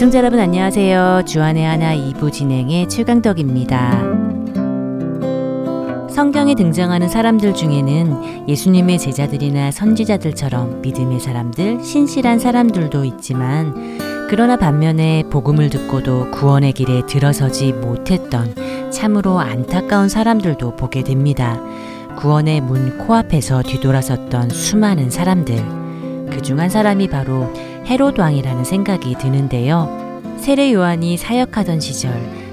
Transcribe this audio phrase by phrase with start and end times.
[0.00, 1.24] 애청자 여러분 안녕하세요.
[1.26, 4.02] 주안의 하나 2부 진행의 최강덕입니다.
[6.08, 13.98] 성경에 등장하는 사람들 중에는 예수님의 제자들이나 선지자들처럼 믿음의 사람들, 신실한 사람들도 있지만
[14.30, 18.54] 그러나 반면에 복음을 듣고도 구원의 길에 들어서지 못했던
[18.90, 21.60] 참으로 안타까운 사람들도 보게 됩니다.
[22.16, 25.56] 구원의 문 코앞에서 뒤돌아섰던 수많은 사람들.
[26.30, 27.52] 그 중 한 사람이 바로
[27.90, 29.88] 헤롯 왕이라는 생각이 드는데요.
[30.38, 32.12] 세례 요한이 사역하던 시절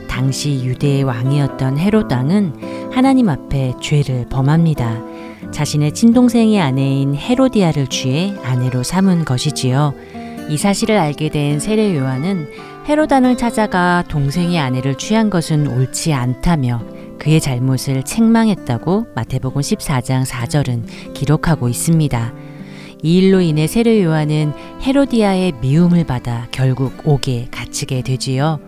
[0.09, 4.99] 당시 유대의 왕이었던 헤롯 왕은 하나님 앞에 죄를 범합니다.
[5.51, 9.93] 자신의 친동생의 아내인 헤로디아를 취해 아내로 삼은 것이지요.
[10.49, 12.47] 이 사실을 알게 된 세례 요한은
[12.89, 16.81] 헤로단을 찾아가 동생의 아내를 취한 것은 옳지 않다며
[17.19, 22.46] 그의 잘못을 책망했다고 마태복음 14장 4절은 기록하고 있습니다.
[23.03, 28.59] 이 일로 인해 세례 요한은 헤로디아의 미움을 받아 결국 옥에 갇히게 되지요.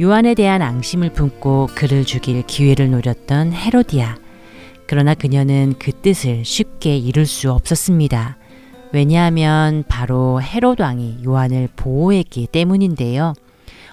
[0.00, 4.16] 요한에 대한 앙심을 품고 그를 죽일 기회를 노렸던 헤로디아.
[4.86, 8.38] 그러나 그녀는 그 뜻을 쉽게 이룰 수 없었습니다.
[8.92, 13.34] 왜냐하면 바로 헤롯 왕이 요한을 보호했기 때문인데요.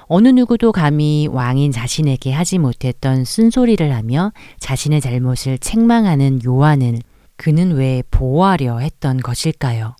[0.07, 6.99] 어느 누구도 감히 왕인 자신에게 하지 못했던 쓴소리를 하며 자신의 잘못을 책망하는 요한을
[7.37, 9.95] 그는 왜 보호하려 했던 것일까요?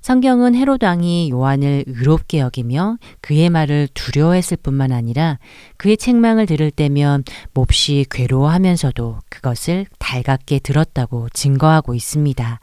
[0.00, 5.38] 성경은 헤롯 왕이 요한을 의롭게 여기며 그의 말을 두려워했을 뿐만 아니라
[5.76, 7.22] 그의 책망을 들을 때면
[7.54, 12.58] 몹시 괴로워하면서도 그것을 달갑게 들었다고 증거하고 있습니다.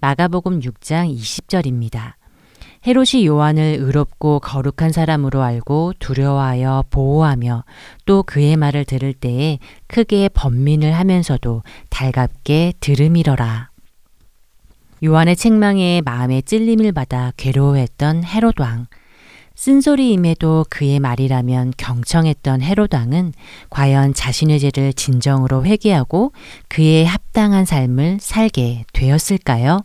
[0.00, 2.19] 마가복음 6장 20절입니다.
[2.86, 7.64] 헤롯이 요한을 의롭고 거룩한 사람으로 알고 두려워하여 보호하며
[8.06, 13.70] 또 그의 말을 들을 때에 크게 번민을 하면서도 달갑게 들음이러라.
[15.04, 18.86] 요한의 책망에 마음의 찔림을 받아 괴로워했던 헤롯 왕.
[19.56, 23.34] 쓴소리임에도 그의 말이라면 경청했던 헤롯 왕은
[23.68, 26.32] 과연 자신의 죄를 진정으로 회개하고
[26.68, 29.82] 그의 합당한 삶을 살게 되었을까요?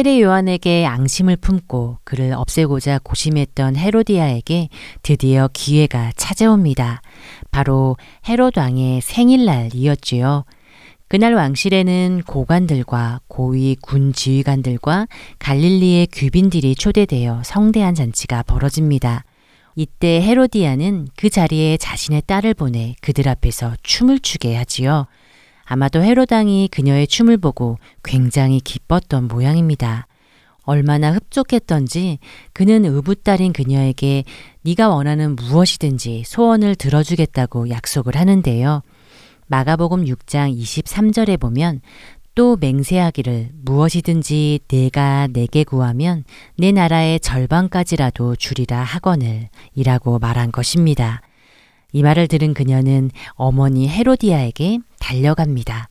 [0.00, 4.70] 세례 요한에게 앙심을 품고 그를 없애고자 고심했던 헤로디아에게
[5.02, 7.02] 드디어 기회가 찾아옵니다.
[7.50, 10.46] 바로 헤롯 왕의 생일날이었지요.
[11.06, 15.06] 그날 왕실에는 고관들과 고위 군 지휘관들과
[15.38, 19.24] 갈릴리의 귀빈들이 초대되어 성대한 잔치가 벌어집니다.
[19.76, 25.08] 이때 헤로디아는 그 자리에 자신의 딸을 보내 그들 앞에서 춤을 추게 하지요.
[25.72, 30.08] 아마도 헤로당이 그녀의 춤을 보고 굉장히 기뻤던 모양입니다.
[30.64, 32.18] 얼마나 흡족했던지
[32.52, 34.24] 그는 의붓딸인 그녀에게
[34.62, 38.82] 네가 원하는 무엇이든지 소원을 들어주겠다고 약속을 하는데요.
[39.46, 41.82] 마가복음 6장 23절에 보면
[42.34, 46.24] 또 맹세하기를 무엇이든지 내가 내게 구하면
[46.58, 51.22] 내 나라의 절반까지라도 주리라 하거늘 이라고 말한 것입니다.
[51.92, 55.88] 이 말을 들은 그녀는 어머니 헤로디아에게 달려갑니다.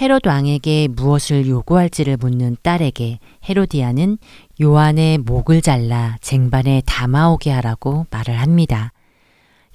[0.00, 3.18] 헤롯 왕에게 무엇을 요구할지를 묻는 딸에게
[3.48, 4.18] 헤로디아는
[4.60, 8.92] 요한의 목을 잘라 쟁반에 담아오게 하라고 말을 합니다.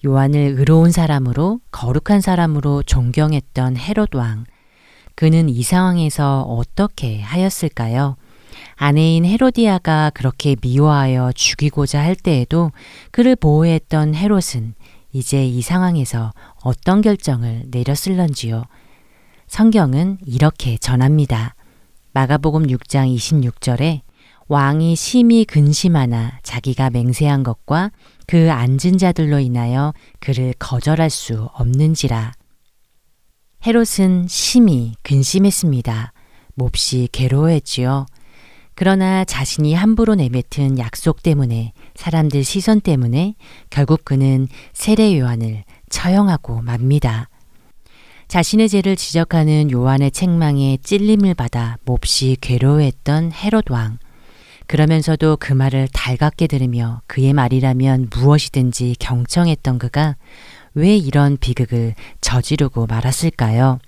[0.05, 4.45] 요한을 의로운 사람으로 거룩한 사람으로 존경했던 헤롯 왕.
[5.15, 8.17] 그는 이 상황에서 어떻게 하였을까요?
[8.75, 12.71] 아내인 헤로디아가 그렇게 미워하여 죽이고자 할 때에도
[13.11, 14.75] 그를 보호했던 헤롯은
[15.17, 16.31] 이제 이 상황에서
[16.63, 18.65] 어떤 결정을 내렸을런지요.
[19.47, 21.55] 성경은 이렇게 전합니다.
[22.13, 24.01] 마가복음 6장 26절에
[24.47, 27.91] 왕이 심히 근심하나 자기가 맹세한 것과
[28.27, 32.33] 그 앉은 자들로 인하여 그를 거절할 수 없는지라.
[33.65, 36.13] 헤롯은 심히 근심했습니다.
[36.53, 38.05] 몹시 괴로워했지요.
[38.79, 43.33] 그러나 자신이 함부로 내뱉은 약속 때문에 사람들 시선 때문에
[43.71, 47.27] 결국 그는 세례 요한을 처형하고 맙니다.
[48.27, 53.97] 자신의 죄를 지적하는 요한의 책망에 찔림을 받아 몹시 괴로워했던 헤롯 왕.
[54.67, 60.17] 그러면서도 그 말을 달갑게 들으며 그의 말이라면 무엇이든지 경청했던 그가
[60.75, 63.79] 왜 이런 비극을 저지르고 말았을까요?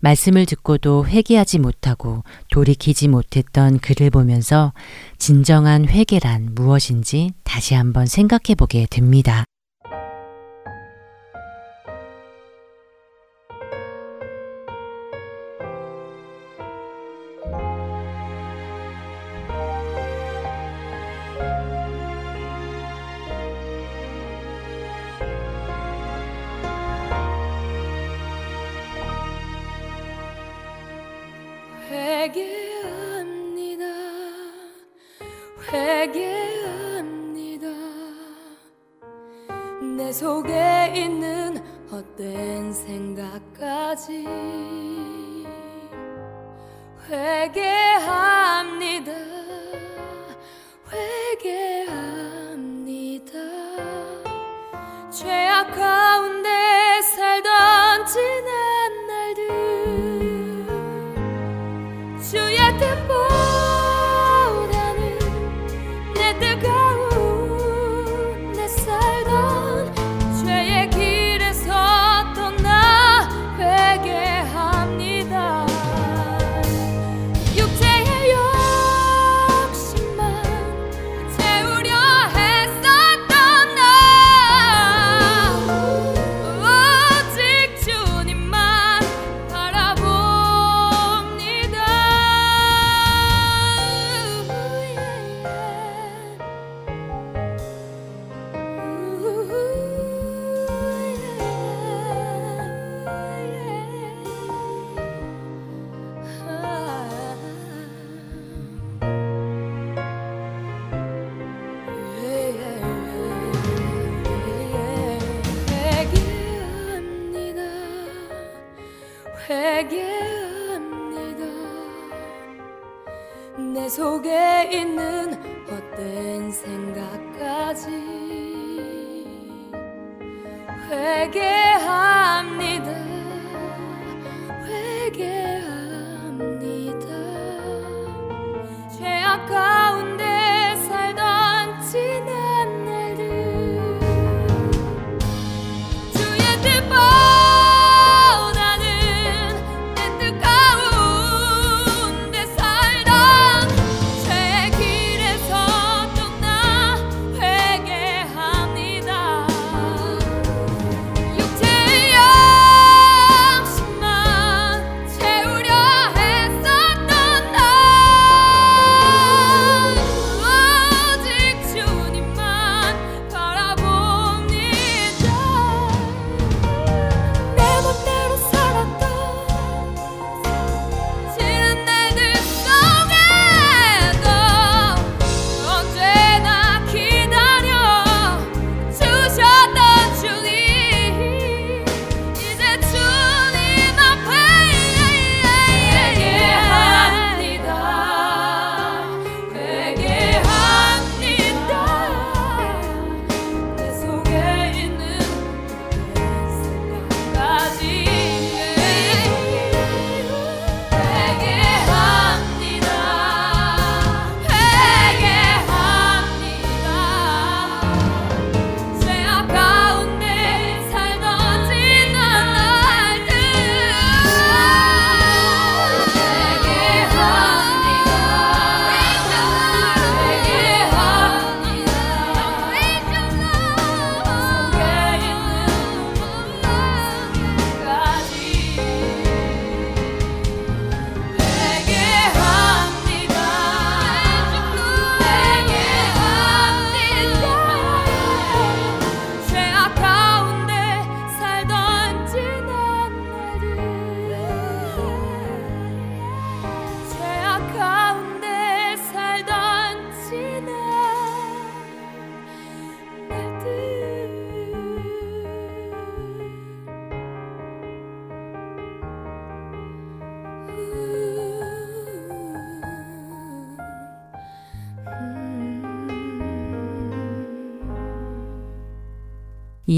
[0.00, 4.72] 말씀을 듣고도 회개하지 못하고 돌이키지 못했던 그를 보면서
[5.18, 9.44] 진정한 회개란 무엇인지 다시 한번 생각해 보게 됩니다.
[32.30, 33.84] 회개합니다.
[35.72, 36.86] 회개합니다.
[39.96, 41.58] 내 속에 있는
[41.90, 44.24] 헛된 생각까지
[47.08, 48.30] 회개합니다.
[51.42, 52.30] 회개합니다.
[55.10, 56.19] 죄악 가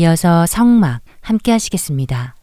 [0.03, 2.35] 이어서 성막 함께 하시겠습니다.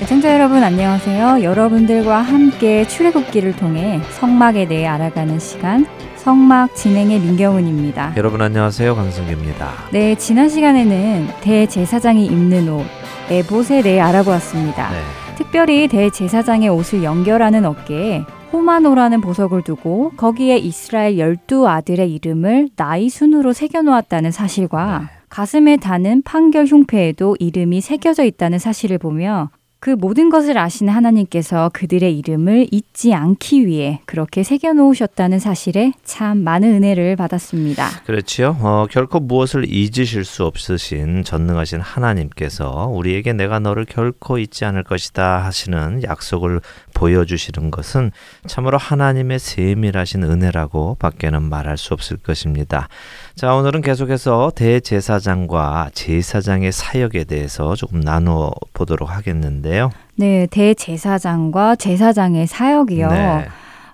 [0.00, 1.44] 애청자 여러분 안녕하세요.
[1.44, 8.14] 여러분들과 함께 출애굽기를 통해 성막에 대해 알아가는 시간 성막 진행의 민경훈입니다.
[8.16, 8.96] 여러분 안녕하세요.
[8.96, 9.70] 강승규입니다.
[9.92, 12.86] 네, 지난 시간에는 대제사장이 입는 옷
[13.30, 14.90] 에봇에 대해 알아보았습니다.
[14.90, 15.25] 네.
[15.36, 23.52] 특별히 대제사장의 옷을 연결하는 어깨에 호마노라는 보석을 두고 거기에 이스라엘 열두 아들의 이름을 나이 순으로
[23.52, 25.06] 새겨놓았다는 사실과 네.
[25.28, 32.18] 가슴에 다는 판결 흉패에도 이름이 새겨져 있다는 사실을 보며 그 모든 것을 아시는 하나님께서 그들의
[32.18, 37.86] 이름을 잊지 않기 위해 그렇게 새겨 놓으셨다는 사실에 참 많은 은혜를 받았습니다.
[38.06, 38.56] 그렇지요.
[38.60, 45.44] 어, 결코 무엇을 잊으실 수 없으신 전능하신 하나님께서 우리에게 내가 너를 결코 잊지 않을 것이다
[45.44, 46.60] 하시는 약속을
[46.94, 48.12] 보여주시는 것은
[48.46, 52.88] 참으로 하나님의 세밀하신 은혜라고 밖에는 말할 수 없을 것입니다.
[53.36, 59.90] 자, 오늘은 계속해서 대제사장과 제사장의 사역에 대해서 조금 나누어 보도록 하겠는데요.
[60.14, 63.08] 네, 대제사장과 제사장의 사역이요.
[63.10, 63.46] 네.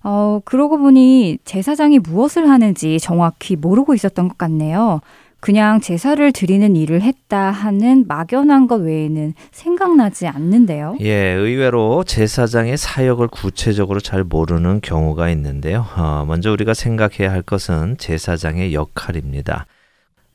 [0.04, 5.00] 어, 그러고 보니 제사장이 무엇을 하는지 정확히 모르고 있었던 것 같네요.
[5.42, 10.96] 그냥 제사를 드리는 일을 했다 하는 막연한 것 외에는 생각나지 않는데요.
[11.00, 15.84] 예, 의외로 제사장의 사역을 구체적으로 잘 모르는 경우가 있는데요.
[15.96, 19.66] 어, 먼저 우리가 생각해야 할 것은 제사장의 역할입니다.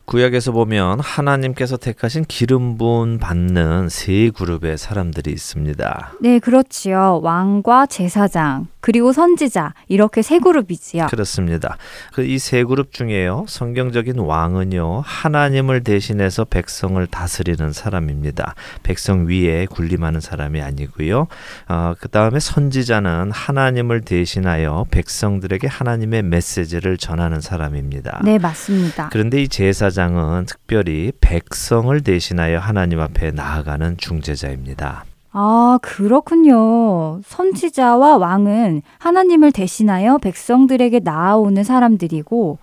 [0.03, 6.13] 구약에서 보면 하나님께서 택하신 기름 부은 받는 세 그룹의 사람들이 있습니다.
[6.19, 7.21] 네, 그렇지요.
[7.23, 11.07] 왕과 제사장, 그리고 선지자, 이렇게 세 그룹이지요.
[11.07, 11.75] 그렇습니다.
[12.13, 13.43] 그 이 세 그룹 중에요.
[13.49, 15.01] 성경적인 왕은요.
[15.05, 18.55] 하나님을 대신해서 백성을 다스리는 사람입니다.
[18.83, 21.27] 백성 위에 군림하는 사람이 아니고요.
[21.67, 28.21] 어, 그 다음에 선지자는 하나님을 대신하여 백성들에게 하나님의 메시지를 전하는 사람입니다.
[28.23, 29.09] 네, 맞습니다.
[29.11, 35.03] 그런데 이 제사장은 특별히 백성을 대신하여 하나님 앞에 나아가는 중재자입니다.
[35.39, 37.21] 아, 그렇군요.
[37.23, 42.57] 선지자와 왕은 하나님을 대신하여 백성들에게 나아오는 사람들이고,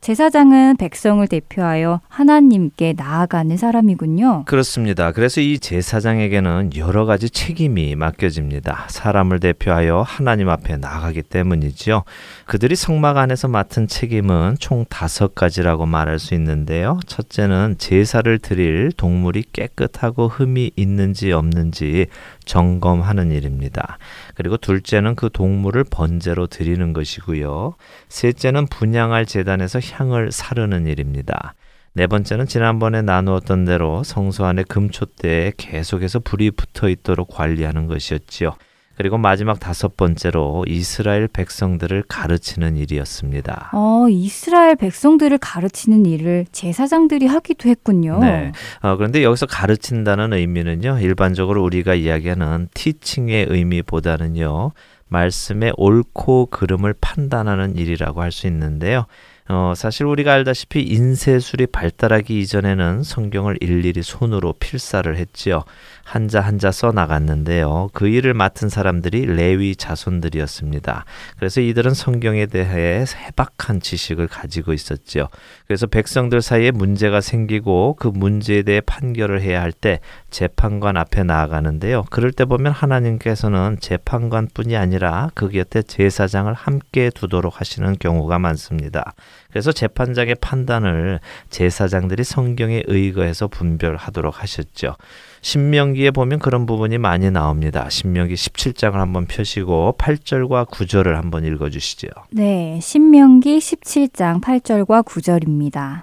[0.00, 4.44] 제사장은 백성을 대표하여 하나님께 나아가는 사람이군요.
[4.46, 5.12] 그렇습니다.
[5.12, 8.86] 그래서 이 제사장에게는 여러 가지 책임이 맡겨집니다.
[8.88, 12.04] 사람을 대표하여 하나님 앞에 나가기 때문이죠.
[12.46, 16.98] 그들이 성막 안에서 맡은 책임은 총 다섯 가지라고 말할 수 있는데요.
[17.06, 22.06] 첫째는 제사를 드릴 동물이 깨끗하고 흠이 있는지 없는지
[22.50, 23.98] 점검하는 일입니다.
[24.34, 27.76] 그리고 둘째는 그 동물을 번제로 드리는 것이고요.
[28.08, 31.54] 셋째는 분양할 재단에서 향을 사르는 일입니다.
[31.92, 38.56] 네 번째는 지난번에 나누었던 대로 성소 안에 금초대에 계속해서 불이 붙어 있도록 관리하는 것이었지요.
[39.00, 43.70] 그리고 마지막 다섯 번째로 이스라엘 백성들을 가르치는 일이었습니다.
[43.72, 48.18] 어, 이스라엘 백성들을 가르치는 일을 제사장들이 하기도 했군요.
[48.20, 48.52] 네.
[48.82, 54.72] 어, 그런데 여기서 가르친다는 의미는요, 일반적으로 우리가 이야기하는 티칭의 의미보다는요,
[55.08, 59.06] 말씀의 옳고 그름을 판단하는 일이라고 할 수 있는데요.
[59.48, 65.64] 어, 사실 우리가 알다시피 인쇄술이 발달하기 이전에는 성경을 일일이 손으로 필사를 했지요.
[66.10, 67.88] 한자 한자 써 나갔는데요.
[67.92, 71.04] 그 일을 맡은 사람들이 레위 자손들이었습니다.
[71.38, 75.28] 그래서 이들은 성경에 대해 해박한 지식을 가지고 있었지요.
[75.68, 82.04] 그래서 백성들 사이에 문제가 생기고 그 문제에 대해 판결을 해야 할 때 재판관 앞에 나아가는데요.
[82.10, 89.14] 그럴 때 보면 하나님께서는 재판관뿐이 아니라 그 곁에 제사장을 함께 두도록 하시는 경우가 많습니다.
[89.50, 91.20] 그래서 재판장의 판단을
[91.50, 94.96] 제사장들이 성경에 의거해서 분별하도록 하셨죠.
[95.42, 97.88] 신명기에 보면 그런 부분이 많이 나옵니다.
[97.88, 102.08] 신명기 17장을 한번 펴시고 8절과 9절을 한번 읽어 주시죠.
[102.30, 106.02] 네, 신명기 17장 8절과 9절입니다.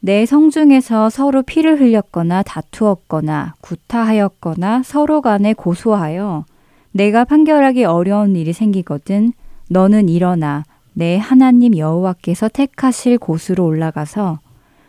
[0.00, 6.44] 내 성중에서 서로 피를 흘렸거나 다투었거나 구타하였거나 서로 간에 고소하여
[6.92, 9.32] 내가 판결하기 어려운 일이 생기거든
[9.70, 14.40] 너는 일어나 내 하나님 여호와께서 택하실 곳으로 올라가서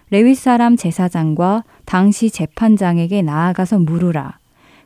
[0.09, 4.39] 레위 사람 제사장과 당시 재판장에게 나아가서 물으라.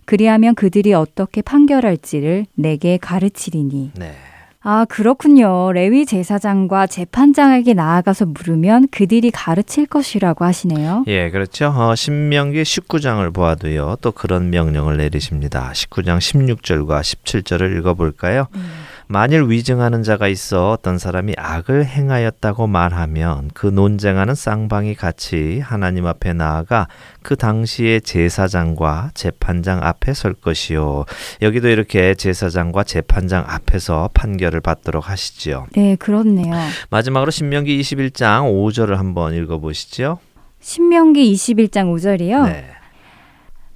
[0.05, 3.91] 그리하면 그들이 어떻게 판결할지를 내게 가르치리니.
[3.95, 4.15] 네.
[4.61, 5.71] 아, 그렇군요.
[5.71, 11.05] 레위 제사장과 재판장에게 나아가서 물으면 그들이 가르칠 것이라고 하시네요.
[11.07, 11.67] 예, 그렇죠.
[11.67, 13.97] 어, 신명기 19장을 보아도요.
[14.01, 15.71] 또 그런 명령을 내리십니다.
[15.73, 18.47] 19장 16절과 17절을 읽어 볼까요?
[19.11, 26.33] 만일 위증하는 자가 있어 어떤 사람이 악을 행하였다고 말하면 그 논쟁하는 쌍방이 같이 하나님 앞에
[26.33, 26.87] 나아가
[27.23, 31.05] 그 당시에 제사장과 재판장 앞에 설 것이요.
[31.41, 35.65] 여기도 이렇게 제사장과 재판장 앞에서 판결을 받도록 하시지요.
[35.75, 36.53] 네, 그렇네요.
[36.91, 40.19] 마지막으로 신명기 21장 5절을 한번 읽어 보시죠.
[40.59, 42.45] 신명기 21장 5절이요.
[42.45, 42.78] 네.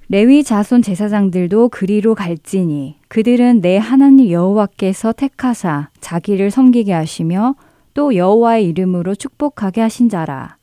[0.08, 7.54] 레위 자손 제사장들도 그리로 갈지니 그들은 내 하나님 여호와께서 택하사 자기를 섬기게 하시며
[7.94, 10.56] 또 여호와의 이름으로 축복하게 하신 자라.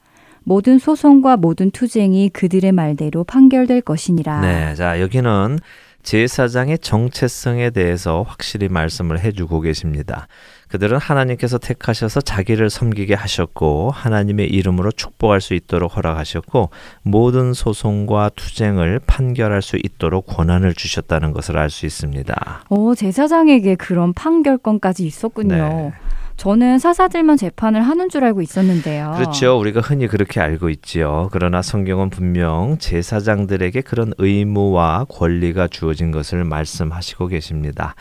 [0.44, 4.42] 모든 소송과 모든 투쟁이 그들의 말대로 판결될 것이니라.
[4.42, 5.60] 네, 자 여기는
[6.04, 10.28] 제사장의 정체성에 대해서 확실히 말씀을 해주고 계십니다.
[10.72, 16.70] 그들은 하나님께서 택하셔서 자기를 섬기게 하셨고 하나님의 이름으로 축복할 수 있도록 허락하셨고
[17.04, 22.66] 모든 소송과 투쟁을 판결할 수 있도록 권한을 주셨다는 것을 알 수 있습니다.
[22.70, 25.56] 오, 제사장에게 그런 판결권까지 있었군요.
[25.56, 25.94] 네.
[26.42, 29.14] 저는 사사들만 재판을 하는 줄 알고 있었는데요.
[29.16, 29.60] 그렇죠.
[29.60, 31.30] 우리가 흔히 그렇게 알고 있지요.
[31.32, 37.94] 그러나 성경은 분명 제사장들에게 그런 의무와 권리가 주어진 것을 말씀하시고 계십니다.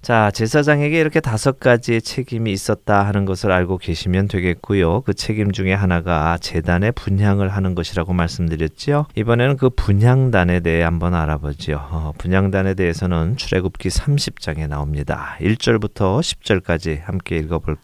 [0.00, 5.00] 자, 제사장에게 이렇게 다섯 가지의 책임이 있었다 하는 것을 알고 계시면 되겠고요.
[5.00, 9.06] 그 책임 중에 하나가 재단의 분향을 하는 것이라고 말씀드렸지요.
[9.16, 11.88] 이번에는 그 분향단에 대해 한번 알아보지요.
[11.90, 15.36] 어, 분향단에 대해서는 출애굽기 30장에 나옵니다.
[15.40, 17.38] 1절부터 10절까지 함께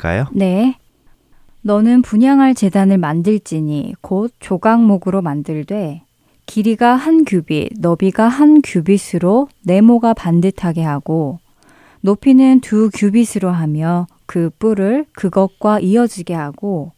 [0.05, 0.27] 읽어볼까요?
[0.33, 0.77] 네.
[1.63, 6.03] 너는 분양할 재단을 만들지니 곧 조각목으로 만들되
[6.45, 11.39] 길이가 한 규빗, 너비가 한 규빗으로 네모가 반듯하게 하고
[12.03, 16.93] 높이는 두 규빗으로 하며 그 뿔을 그것과 이어지게 하고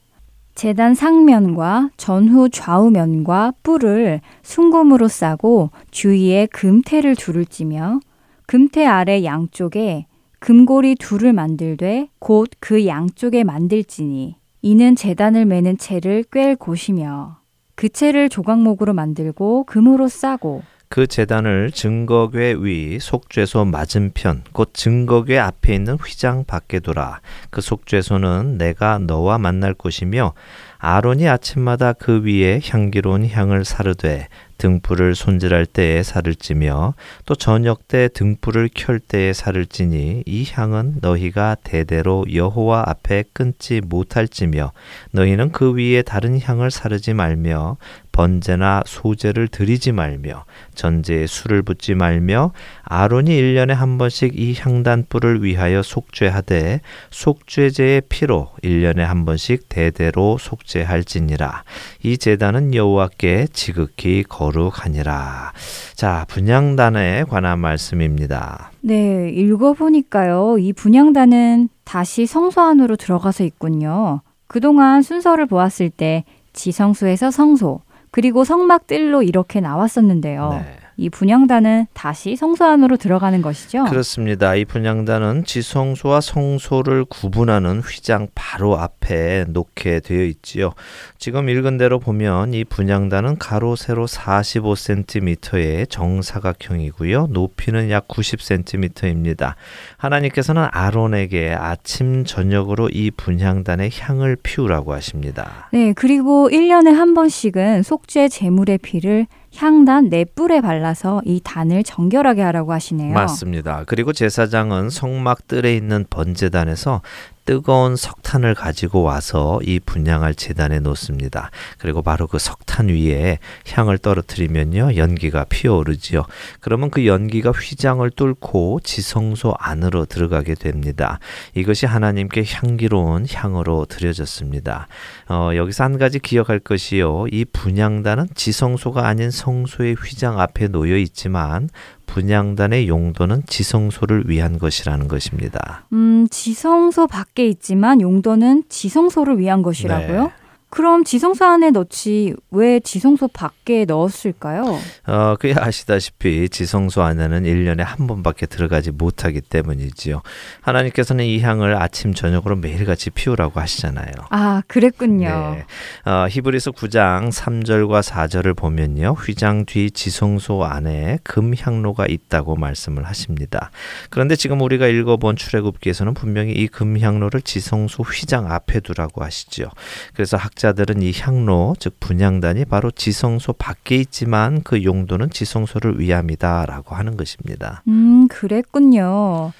[0.57, 8.01] 재단 상면과 전후 좌우면과 뿔을 순금으로 싸고 주위에 금태를 둘을 찌며
[8.47, 10.07] 금태 아래 양쪽에
[10.39, 17.39] 금고리 둘을 만들되 곧 그 양쪽에 만들지니 이는 재단을 매는 채를 꿰 곳이며
[17.75, 25.75] 그 채를 조각목으로 만들고 금으로 싸고 그 재단을 증거궤 위 속죄소 맞은편 곧 증거궤 앞에
[25.75, 27.21] 있는 휘장 밖에 두라.
[27.51, 30.33] 그 속죄소는 내가 너와 만날 곳이며
[30.79, 38.09] 아론이 아침마다 그 위에 향기로운 향을 사르되 등불을 손질할 때에 살을 찌며 또 저녁 때
[38.09, 44.73] 등불을 켤 때에 살을 찌니 이 향은 너희가 대대로 여호와 앞에 끊지 못할지며
[45.13, 47.77] 너희는 그 위에 다른 향을 사르지 말며
[48.17, 55.83] 번제나 소제를 드리지 말며 전제에 술을 붓지 말며 아론이 일년에 한 번씩 이 향단불을 위하여
[55.83, 61.65] 속죄하되 속죄제의 피로 일년에 한 번씩 대대로 속죄할지니라.
[62.03, 65.53] 이 제단은 여호와께 지극히 거 룩하니라
[65.95, 70.59] 자 분양단에 관한 말씀입니다 네, 읽어보니까요.
[70.59, 74.21] 이 분양단은 다시 성소 안으로 들어가서 있군요.
[74.47, 77.81] 그동안 순서를 보았을 때 지성소에서 성소,
[78.13, 80.51] 그리고 성막들로 이렇게 나왔었는데요.
[80.51, 80.77] 네.
[80.99, 83.85] 이 분양단은 다시 성소 안으로 들어가는 것이죠.
[83.85, 84.55] 그렇습니다.
[84.55, 90.73] 이 분양단은 지성소와 성소를 구분하는 휘장 바로 앞에 놓게 되어 있지요.
[91.19, 97.29] 지금 읽은 대로 보면 이 분양단은 가로 세로 45cm의 정사각형이고요.
[97.31, 99.55] 높이는 약 90cm입니다.
[99.99, 105.69] 하나님께서는 아론에게 아침 저녁으로 이 분향단의 향을 피우라고 하십니다.
[105.73, 109.27] 네, 그리고 1년에 한 번씩은 속죄 제물의 피를
[109.57, 113.13] 향단 네 뿔에 발라서 이 단을 정결하게 하라고 하시네요.
[113.15, 113.85] 맞습니다.
[113.87, 117.03] 그리고 제사장은 성막 뜰에 있는 번제단에서
[117.47, 121.51] 뜨거운 석탄을 가지고 와서 이 분양할 제단에 놓습니다.
[121.79, 123.39] 그리고 바로 그 석탄 위에
[123.71, 126.25] 향을 떨어뜨리면요 연기가 피어오르지요.
[126.61, 131.21] 그러면 그 연기가 휘장을 뚫고 지성소 안으로 들어가게 됩니다.
[131.55, 134.89] 이것이 하나님께 향기로운 향으로 드려졌습니다.
[135.29, 137.27] 어, 여기서 한 가지 기억할 것이요.
[137.31, 141.69] 이 분양단은 지성소가 아닌 성소의 휘장 앞에 놓여 있지만
[142.07, 145.87] 분양단의 용도는 지성소를 위한 것이라는 것입니다.
[145.93, 150.23] 음, 지성소 밖에 있지만 용도는 지성소를 위한 것이라고요?
[150.25, 150.31] 네.
[150.69, 154.79] 그럼 지성소 안에 넣지 왜 지성소 밖에 넣었을까요?
[155.07, 160.23] 어, 그야 아시다시피 지성소 안에는 1년에 한 번밖에 들어가지 못하기 때문이지요.
[160.63, 164.11] 하나님께서는 이 향을 아침 저녁으로 매일같이 피우라고 하시잖아요.
[164.31, 165.29] 아, 그랬군요.
[165.57, 166.11] 네.
[166.11, 169.13] 어, 히브리서 9장 3절과 4절을 보면요.
[169.13, 173.71] 휘장 뒤 지성소 안에 금향로가 있다고 말씀을 하십니다.
[174.11, 179.71] 그런데 지금 우리가 읽어본 출애굽기에서는 분명히 이 금향로를 지성소 휘장 앞에 두라고 하시죠.
[180.13, 186.95] 그래서 학 자들은 이 향로, 즉 분향단이 바로 지성소 밖에 있지만 그 용도는 지성소를 위함이다라고
[186.95, 187.83] 하는 것입니다.
[187.89, 189.53] 음, 그랬군요.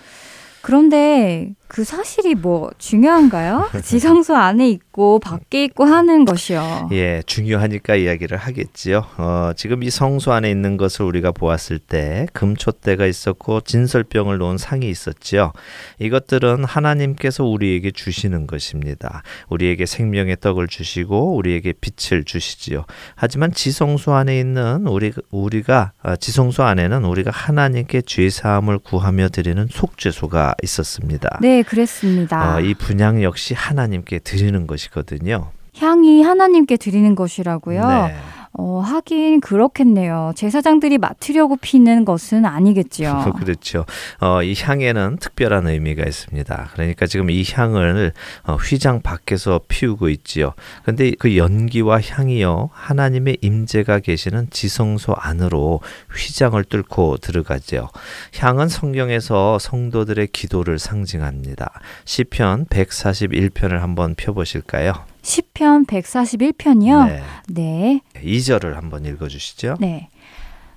[0.63, 3.71] 그런데 그 사실이 뭐 중요한가요?
[3.83, 6.89] 지성소 안에 있고 밖에 있고 하는 것이요.
[6.93, 9.05] 예, 중요하니까 이야기를 하겠지요.
[9.19, 14.89] 어, 지금 이 성소 안에 있는 것을 우리가 보았을 때 금촛대가 있었고 진설병을 놓은 상이
[14.89, 15.53] 있었지요.
[15.99, 19.23] 이것들은 하나님께서 우리에게 주시는 것입니다.
[19.49, 22.85] 우리에게 생명의 떡을 주시고 우리에게 빛을 주시지요.
[23.15, 29.67] 하지만 지성소 안에 있는 우리 우리가 아, 지성소 안에는 우리가 하나님께 죄 사함을 구하며 드리는
[29.71, 31.39] 속죄소가 있었습니다.
[31.41, 32.57] 네, 그랬습니다.
[32.57, 35.51] 어, 이 분양 역시 하나님께 드리는 것이거든요.
[35.79, 37.87] 향이 하나님께 드리는 것이라고요.
[37.87, 38.17] 네.
[38.59, 40.33] 어, 하긴 그렇겠네요.
[40.35, 43.35] 제사장들이 맡으려고 피는 것은 아니겠지요.
[43.39, 43.85] 그렇죠.
[44.21, 46.71] 어, 이 향에는 특별한 의미가 있습니다.
[46.73, 48.13] 그러니까 지금 이 향을
[48.45, 50.55] 어, 휘장 밖에서 피우고 있지요.
[50.85, 55.81] 근데 그 연기와 향이요 하나님의 임재가 계시는 지성소 안으로
[56.15, 57.91] 휘장을 뚫고 들어가죠.
[58.39, 61.73] 향은 성경에서 성도들의 기도를 상징합니다.
[62.05, 64.95] 시편 141편을 한번 펴 보실까요?
[65.27, 67.09] 시편 141편이요.
[67.09, 67.23] 네.
[67.49, 68.01] 네.
[68.15, 69.75] 2절을 한번 읽어 주시죠.
[69.81, 70.09] 네.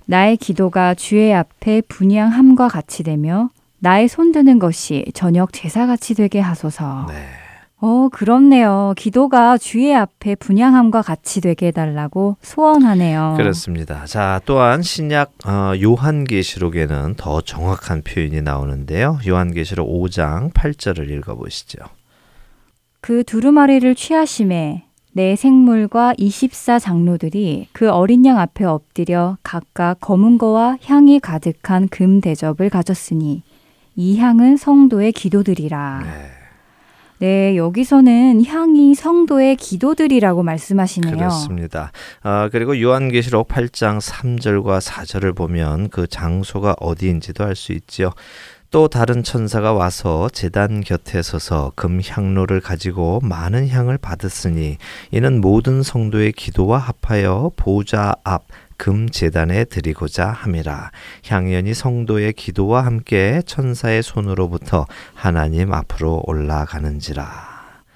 [0.06, 7.06] 나의 기도가 주의 앞에 분양함과 같이 되며 나의 손드는 것이 저녁 제사같이 되게 하소서.
[7.10, 7.28] 네.
[7.82, 8.96] 어, 그렇네요.
[8.98, 13.36] 기도가 주의 앞에 분양함과 같이 되게 해달라고 소원하네요.
[13.38, 14.06] 그렇습니다.
[14.06, 19.20] 자, 또한 신약 어, 요한계시록에는 더 정확한 표현이 나오는데요.
[19.28, 21.78] 요한계시록 5장 8절을 읽어보시죠.
[23.02, 30.78] 그 두루마리를 취하심에 내 생물과 24 장로들이 그 어린 양 앞에 엎드려 각각 검은 거와
[30.84, 33.44] 향이 가득한 금 대접을 가졌으니
[33.96, 36.02] 이 향은 성도의 기도들이라.
[36.04, 36.40] 네.
[37.22, 41.18] 네, 여기서는 향이 성도의 기도들이라고 말씀하시네요.
[41.18, 41.92] 그렇습니다.
[42.22, 48.12] 아, 그리고 요한계시록 8장 3절과 4절을 보면 그 장소가 어디인지도 알 수 있지요.
[48.72, 54.78] 또 다른 천사가 와서 제단 곁에 서서 금 향로를 가지고 많은 향을 받았으니
[55.12, 58.44] 이는 모든 성도의 기도와 합하여 보좌 앞
[58.80, 60.92] 금 제단에 드리고자 함이라
[61.28, 67.26] 향연이 성도의 기도와 함께 천사의 손으로부터 하나님 앞으로 올라가는지라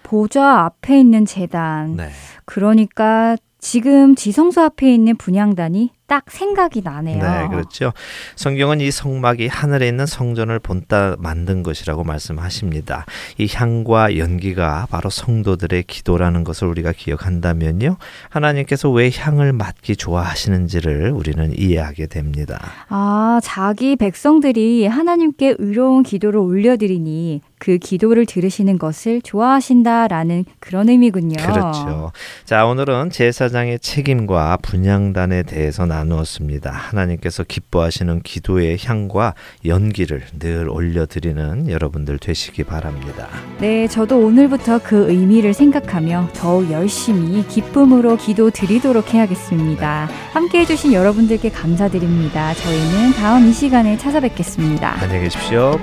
[0.03, 1.95] 보좌 앞에 있는 재단.
[1.95, 2.09] 네.
[2.45, 7.23] 그러니까 지금 지성소 앞에 있는 분향단이 딱 생각이 나네요.
[7.23, 7.93] 네, 그렇죠.
[8.35, 13.05] 성경은 이 성막이 하늘에 있는 성전을 본따 만든 것이라고 말씀하십니다.
[13.37, 17.97] 이 향과 연기가 바로 성도들의 기도라는 것을 우리가 기억한다면요.
[18.29, 22.59] 하나님께서 왜 향을 맡기 좋아하시는지를 우리는 이해하게 됩니다.
[22.89, 31.37] 아, 자기 백성들이 하나님께 의로운 기도를 올려드리니 그 기도를 들으시는 것을 좋아하신다라는 그런 의미군요.
[31.37, 32.11] 그렇죠.
[32.43, 36.71] 자, 오늘은 제사장의 책임과 분양단에 대해서 나 누었습니다.
[36.71, 39.33] 하나님께서 기뻐하시는 기도의 향과
[39.65, 43.27] 연기를 늘 올려드리는 여러분들 되시기 바랍니다.
[43.59, 50.09] 네, 저도 오늘부터 그 의미를 생각하며 더욱 열심히 기쁨으로 기도 드리도록 해야겠습니다.
[50.33, 52.53] 함께 해주신 여러분들께 감사드립니다.
[52.53, 55.01] 저희는 다음 이 시간에 찾아뵙겠습니다.
[55.01, 55.79] 안녕히 계십시오.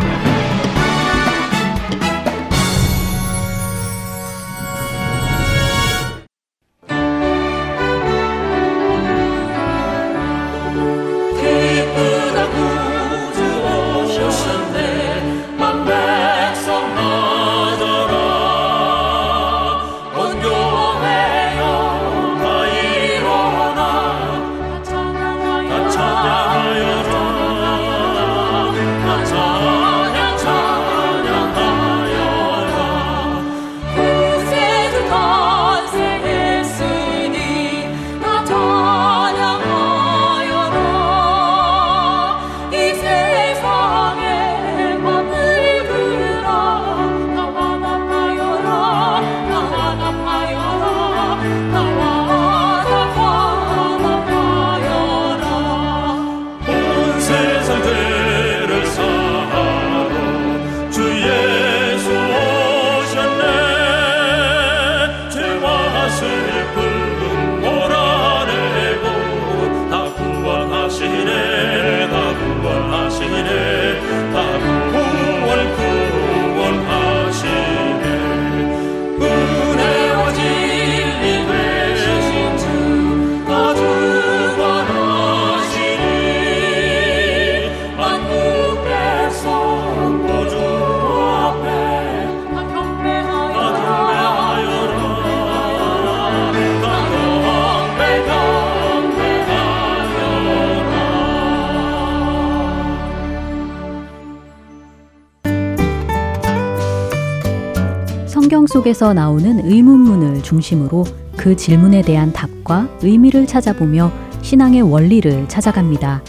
[108.50, 111.04] 성경 속에서 나오는 의문문을 중심으로
[111.36, 114.10] 그 질문에 대한 답과 의미를 찾아보며
[114.42, 116.20] 신앙의 원리를 찾아갑니다.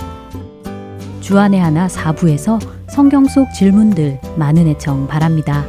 [1.19, 2.59] 주안의 하나 4부에서
[2.91, 5.65] 성경 속 질문들 많은 애청 바랍니다.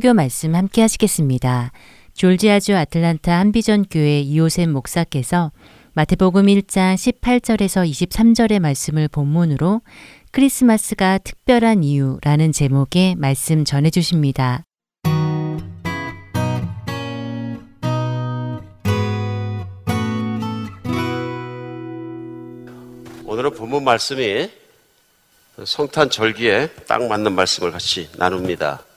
[0.00, 1.72] 설교 말씀 함께 하시겠습니다.
[2.14, 5.52] 졸지아주 아틀란타 한비전 교회 이호셉 목사께서
[5.92, 9.82] 마태복음 1장 18절에서 23절의 말씀을 본문으로
[10.32, 14.64] 크리스마스가 특별한 이유라는 제목의 말씀 전해 주십니다.
[23.26, 24.50] 오늘은 본문 말씀이
[25.64, 28.89] 성탄 절기에 딱 맞는 말씀을 같이 나눕니다.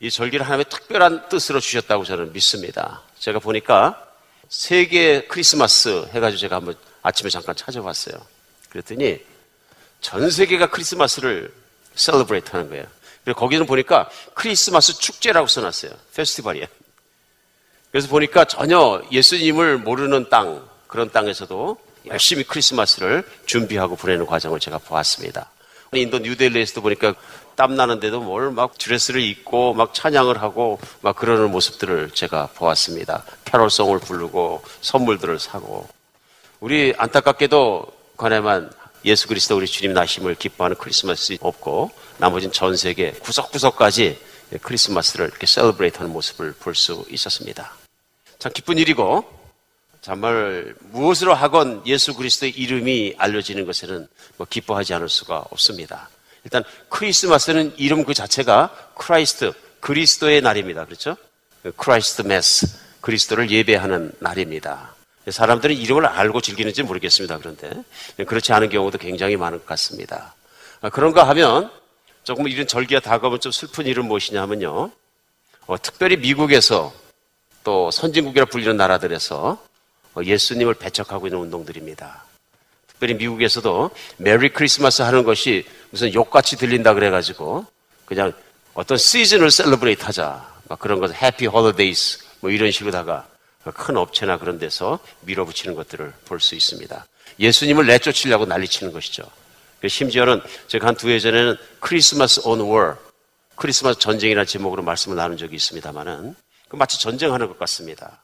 [0.00, 3.02] 이 절기를 하나님의 특별한 뜻으로 주셨다고 저는 믿습니다.
[3.18, 4.06] 제가 보니까
[4.48, 8.14] 세계 크리스마스 해가지고 제가 한번 아침에 잠깐 찾아봤어요.
[8.70, 9.18] 그랬더니
[10.00, 11.52] 전 세계가 크리스마스를
[11.96, 12.86] celebrate 하는 거예요.
[13.24, 15.90] 그리고 거기는 보니까 크리스마스 축제라고 써놨어요.
[16.14, 16.66] 페스티벌이에요.
[17.90, 25.50] 그래서 보니까 전혀 예수님을 모르는 땅, 그런 땅에서도 열심히 크리스마스를 준비하고 보내는 과정을 제가 보았습니다.
[25.94, 27.14] 인도 뉴델리에서도 보니까
[27.58, 33.24] 땀 나는데도 뭘 막 드레스를 입고 막 찬양을 하고 막 그러는 모습들을 제가 보았습니다.
[33.46, 35.88] 캐롤송을 부르고 선물들을 사고
[36.60, 38.70] 우리 안타깝게도 관에만
[39.04, 44.18] 예수 그리스도 우리 주님 나심을 기뻐하는 크리스마스 없고 나머지는 전 세계 구석구석까지
[44.62, 47.74] 크리스마스를 이렇게 셀러브레이트하는 모습을 볼 수 있었습니다.
[48.38, 49.24] 참 기쁜 일이고
[50.00, 56.08] 정말 무엇으로 하건 예수 그리스도의 이름이 알려지는 것에는 뭐 기뻐하지 않을 수가 없습니다.
[56.48, 60.86] 일단 크리스마스는 이름 그 자체가 Christ 그리스도의 날입니다.
[60.86, 61.14] 그렇죠?
[61.76, 62.66] Christ Mass
[63.02, 64.94] 그리스도를 예배하는 날입니다.
[65.28, 67.36] 사람들은 이름을 알고 즐기는지 모르겠습니다.
[67.36, 67.70] 그런데
[68.24, 70.34] 그렇지 않은 경우도 굉장히 많은 것 같습니다.
[70.80, 71.70] 아, 그런가 하면
[72.24, 74.90] 조금 이런 절기가 다가오면 좀 슬픈 일은 무엇이냐 하면요.
[75.66, 76.94] 어, 특별히 미국에서
[77.62, 79.62] 또 선진국이라 불리는 나라들에서
[80.14, 82.24] 어, 예수님을 배척하고 있는 운동들입니다.
[82.98, 87.64] 특별히 미국에서도 Merry Christmas 하는 것이 무슨 욕같이 들린다 그래가지고
[88.04, 88.32] 그냥
[88.74, 90.58] 어떤 시즌을 celebrate 하자.
[90.68, 93.26] 막 그런 것을 Happy Holidays 뭐 이런 식으로다가
[93.74, 97.06] 큰 업체나 그런 데서 밀어붙이는 것들을 볼 수 있습니다.
[97.38, 99.22] 예수님을 내쫓으려고 난리치는 것이죠.
[99.86, 102.96] 심지어는 제가 한 두 해 전에는 Christmas on War,
[103.54, 106.34] 크리스마스 전쟁이라는 제목으로 말씀을 나눈 적이 있습니다만은
[106.72, 108.20] 마치 전쟁하는 것 같습니다.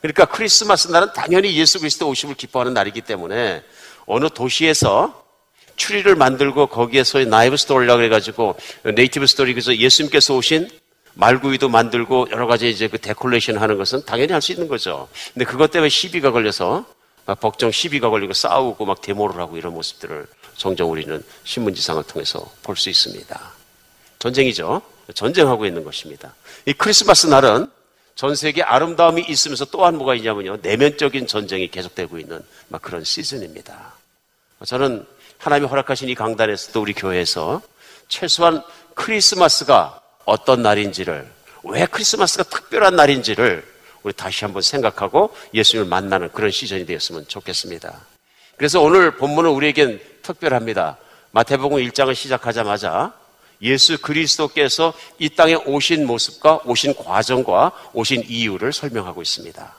[0.00, 3.62] 그러니까 크리스마스 날은 당연히 예수 그리스도 오심을 기뻐하는 날이기 때문에
[4.06, 5.24] 어느 도시에서
[5.76, 10.70] 트리를 만들고 거기에 소위 Native Story라고 해가지고 Native Story 그래서 예수님께서 오신
[11.14, 15.08] 말구유도 만들고 여러 가지 이제 그 decoration 하는 것은 당연히 할 수 있는 거죠.
[15.34, 16.84] 근데 그것 때문에 시비가 걸려서
[17.24, 22.76] 막 법정 시비가 걸리고 싸우고 막 데모를 하고 이런 모습들을 종종 우리는 신문지상을 통해서 볼
[22.76, 23.52] 수 있습니다.
[24.18, 24.80] 전쟁이죠.
[25.14, 26.34] 전쟁하고 있는 것입니다.
[26.66, 27.66] 이 크리스마스 날은
[28.14, 30.58] 전 세계 아름다움이 있으면서 또한 뭐가 있냐면요.
[30.62, 33.95] 내면적인 전쟁이 계속되고 있는 막 그런 시즌입니다.
[34.64, 35.06] 저는
[35.38, 37.60] 하나님이 허락하신 이 강단에서도 우리 교회에서
[38.08, 38.62] 최소한
[38.94, 41.28] 크리스마스가 어떤 날인지를
[41.64, 43.64] 왜 크리스마스가 특별한 날인지를
[44.02, 48.06] 우리 다시 한번 생각하고 예수님을 만나는 그런 시즌이 되었으면 좋겠습니다.
[48.56, 50.96] 그래서 오늘 본문은 우리에겐 특별합니다.
[51.32, 53.12] 마태복음 1장을 시작하자마자
[53.62, 59.74] 예수 그리스도께서 이 땅에 오신 모습과 오신 과정과 오신 이유를 설명하고 있습니다.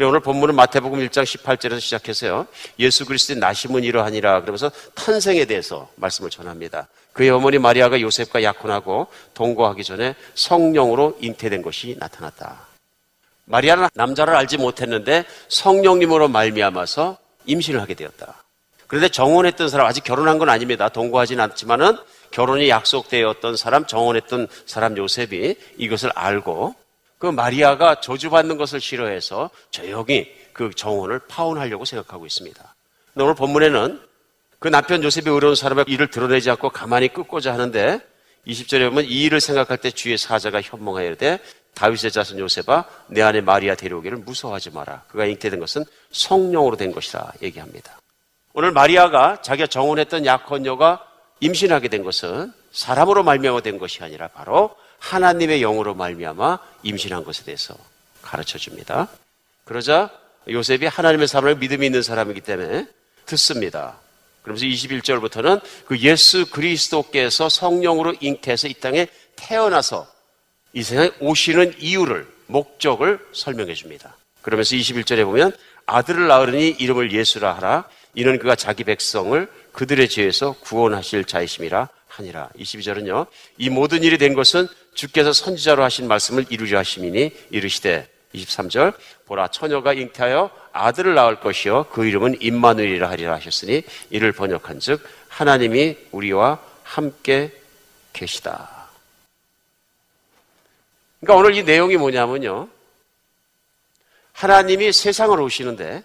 [0.00, 2.46] 그리고 오늘 본문은 마태복음 1장 18절에서 시작해서요.
[2.78, 6.88] 예수 그리스도의 나심은 이러하니라 그러면서 탄생에 대해서 말씀을 전합니다.
[7.12, 12.66] 그의 어머니 마리아가 요셉과 약혼하고 동거하기 전에 성령으로 잉태된 것이 나타났다.
[13.44, 18.42] 마리아는 남자를 알지 못했는데 성령님으로 말미암아서 임신을 하게 되었다.
[18.86, 20.88] 그런데 정혼했던 사람 아직 결혼한 건 아닙니다.
[20.88, 21.98] 동거하지는 않지만은
[22.30, 26.74] 결혼이 약속되었던 사람, 정혼했던 사람 요셉이 이것을 알고
[27.20, 32.74] 그 마리아가 저주받는 것을 싫어해서 조용히 그 정혼을 파혼하려고 생각하고 있습니다.
[33.14, 34.00] 오늘 본문에는
[34.58, 38.00] 그 남편 요셉이 어려운 사람의 일을 드러내지 않고 가만히 끄고자 하는데
[38.46, 41.38] 20절에 보면 이 일을 생각할 때 주의 사자가 현몽하여 되
[41.74, 45.02] 다윗의 자손 요셉아 내 안에 마리아 데려오기를 무서워하지 마라.
[45.08, 48.00] 그가 잉태된 것은 성령으로 된 것이라 얘기합니다.
[48.54, 51.04] 오늘 마리아가 자기가 정혼했던 약혼녀가
[51.40, 57.76] 임신하게 된 것은 사람으로 말미암아 된 것이 아니라 바로 하나님의 영으로 말미암아 임신한 것에 대해서
[58.22, 59.08] 가르쳐 줍니다.
[59.64, 60.10] 그러자
[60.48, 62.86] 요셉이 하나님의 사람을 믿음이 있는 사람이기 때문에
[63.26, 63.98] 듣습니다.
[64.42, 70.06] 그러면서 21절부터는 그 예수 그리스도께서 성령으로 잉태해서 이 땅에 태어나서
[70.72, 74.16] 이 세상에 오시는 이유를 목적을 설명해 줍니다.
[74.42, 75.52] 그러면서 21절에 보면
[75.86, 82.50] 아들을 낳으니 이름을 예수라 하라 이는 그가 자기 백성을 그들의 죄에서 구원하실 자이심이라 하니라.
[82.58, 83.26] 22절은요.
[83.58, 84.66] 이 모든 일이 된 것은
[85.00, 88.92] 주께서 선지자로 하신 말씀을 이루려 하심이니 이르시되 23절
[89.24, 96.58] 보라 처녀가 잉태하여 아들을 낳을 것이요 그 이름은 임마누엘이라 하리라 하셨으니 이를 번역한즉 하나님이 우리와
[96.82, 97.50] 함께
[98.12, 98.88] 계시다.
[101.20, 102.68] 그러니까 오늘 이 내용이 뭐냐면요.
[104.32, 106.02] 하나님이 세상을 오시는데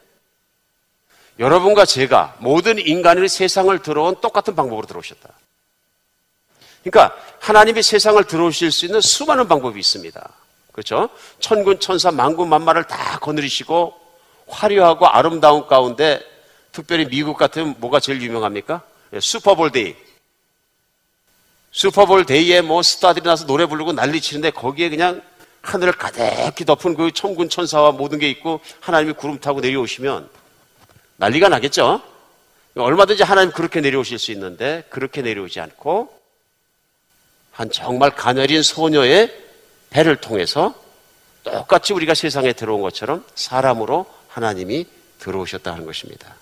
[1.38, 5.35] 여러분과 제가 모든 인간이 세상을 들어온 똑같은 방법으로 들어오셨다.
[6.86, 10.30] 그러니까 하나님이 세상을 들어오실 수 있는 수많은 방법이 있습니다.
[10.72, 11.10] 그렇죠?
[11.40, 13.94] 천군 천사 만군 만마를 다 거느리시고
[14.48, 16.22] 화려하고 아름다운 가운데
[16.72, 18.82] 특별히 미국 같으면 뭐가 제일 유명합니까?
[19.14, 19.96] 예, Super Bowl Day.
[21.72, 25.22] Super Bowl Day에 뭐 스타들이 나서 노래 부르고 난리 치는데 거기에 그냥
[25.62, 30.30] 하늘을 가득히 덮은 그 천군 천사와 모든 게 있고 하나님이 구름 타고 내려오시면
[31.18, 32.02] 난리가 나겠죠?
[32.76, 36.25] 얼마든지 하나님 그렇게 내려오실 수 있는데 그렇게 내려오지 않고
[37.56, 39.34] 한 정말 가녀린 소녀의
[39.90, 40.76] 배를 통해서
[41.44, 44.86] 똑같이 우리가 세상에 들어온 것처럼 사람으로 하나님이
[45.20, 46.36] 들어오셨다 하는 것입니다.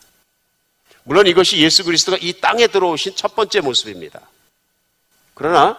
[1.03, 4.21] 물론 이것이 예수 그리스도가 이 땅에 들어오신 첫 번째 모습입니다.
[5.35, 5.77] 그러나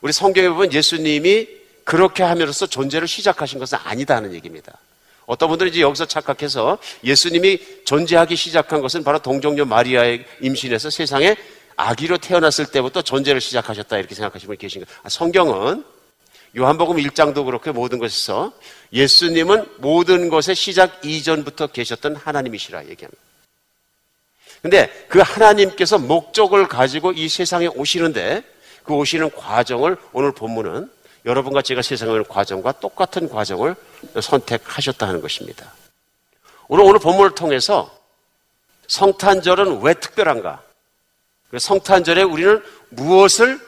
[0.00, 1.46] 우리 성경에 보면 예수님이
[1.84, 4.78] 그렇게 함으로써 존재를 시작하신 것은 아니다 하는 얘기입니다.
[5.26, 11.36] 어떤 분들은 이제 여기서 착각해서 예수님이 존재하기 시작한 것은 바로 동정녀 마리아의 임신에서 세상에
[11.82, 14.98] 아기로 태어났을 때부터 존재를 시작하셨다 이렇게 생각하시는 분이 계신 거예요.
[15.02, 15.84] 아, 성경은
[16.56, 18.52] 요한복음 1장도 그렇게 모든 것에서
[18.92, 23.20] 예수님은 모든 것의 시작 이전부터 계셨던 하나님이시라 얘기합니다.
[24.60, 28.44] 근데 그 하나님께서 목적을 가지고 이 세상에 오시는데
[28.84, 30.88] 그 오시는 과정을 오늘 본문은
[31.24, 33.74] 여러분과 제가 세상에 오는 과정과 똑같은 과정을
[34.20, 35.72] 선택하셨다 하는 것입니다.
[36.68, 37.90] 오늘 오늘 본문을 통해서
[38.86, 40.62] 성탄절은 왜 특별한가?
[41.58, 43.60] 성탄절에 우리는 무엇을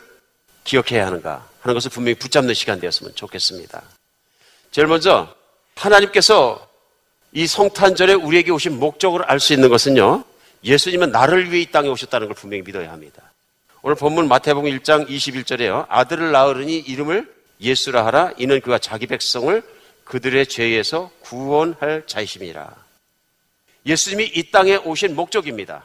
[0.65, 3.83] 기억해야 하는가 하는 것을 분명히 붙잡는 시간 되었으면 좋겠습니다.
[4.71, 5.35] 제일 먼저
[5.77, 6.69] 하나님께서
[7.33, 10.25] 이 성탄절에 우리에게 오신 목적을 알 수 있는 것은요.
[10.63, 13.23] 예수님은 나를 위해 이 땅에 오셨다는 걸 분명히 믿어야 합니다.
[13.83, 15.85] 오늘 본문 마태복음 1장 21절에요.
[15.89, 17.31] 아들을 낳으니 이름을
[17.61, 18.33] 예수라 하라.
[18.39, 19.63] 이는 그가 자기 백성을
[20.05, 22.75] 그들의 죄에서 구원할 자이심이라.
[23.85, 25.85] 예수님이 이 땅에 오신 목적입니다.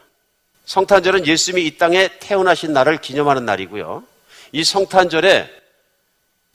[0.70, 4.04] 성탄절은 예수님이 이 땅에 태어나신 날을 기념하는 날이고요.
[4.52, 5.50] 이 성탄절에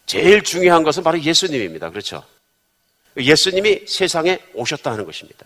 [0.05, 1.89] 제일 중요한 것은 바로 예수님입니다.
[1.89, 2.23] 그렇죠?
[3.17, 5.45] 예수님이 세상에 오셨다 하는 것입니다.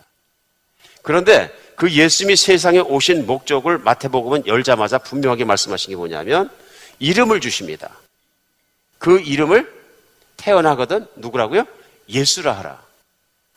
[1.02, 6.48] 그런데 그 예수님이 세상에 오신 목적을 마태복음은 열자마자 분명하게 말씀하신 게 뭐냐면
[7.00, 7.98] 이름을 주십니다.
[9.00, 9.68] 그 이름을
[10.36, 11.64] 태어나거든 누구라고요?
[12.08, 12.80] 예수라 하라.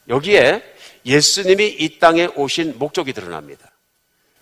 [0.09, 0.64] 여기에
[1.05, 3.72] 예수님이 이 땅에 오신 목적이 드러납니다.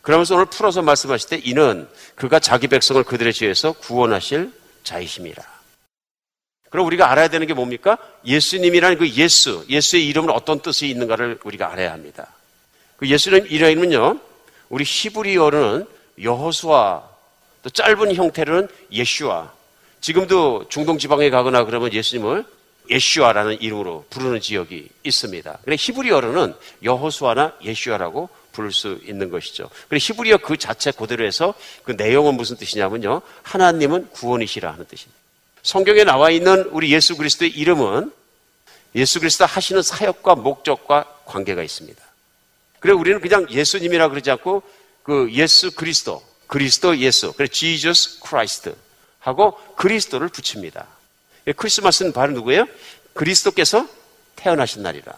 [0.01, 4.51] 그러면서 오늘 풀어서 말씀하실 때 이는 그가 자기 백성을 그들의 죄에서 구원하실
[4.83, 5.43] 자이심이라.
[6.69, 7.97] 그럼 우리가 알아야 되는 게 뭡니까?
[8.25, 12.33] 예수님이라는 그 예수, 예수의 이름은 어떤 뜻이 있는가를 우리가 알아야 합니다.
[12.97, 14.19] 그 예수님 이름은요,
[14.69, 15.85] 우리 히브리어로는
[16.21, 17.03] 여호수아,
[17.61, 19.51] 또 짧은 형태로는 예슈아.
[19.99, 22.45] 지금도 중동 지방에 가거나 그러면 예수님을
[22.89, 25.59] 예슈아라는 이름으로 부르는 지역이 있습니다.
[25.63, 29.69] 그래 히브리어로는 여호수아나 예슈아라고 부를 수 있는 것이죠.
[29.87, 33.21] 그래 히브리어 그 자체 그대로 해서 그 내용은 무슨 뜻이냐면요.
[33.43, 35.19] 하나님은 구원이시라 하는 뜻입니다.
[35.63, 38.11] 성경에 나와 있는 우리 예수 그리스도의 이름은
[38.95, 42.03] 예수 그리스도 하시는 사역과 목적과 관계가 있습니다.
[42.79, 44.63] 그래 우리는 그냥 예수님이라 그러지 않고
[45.03, 48.71] 그 예수 그리스도, 그리스도 예수, 그래 Jesus Christ
[49.19, 50.87] 하고 그리스도를 붙입니다.
[51.55, 52.65] 크리스마스는 바로 누구예요?
[53.13, 53.87] 그리스도께서
[54.35, 55.13] 태어나신 날이라.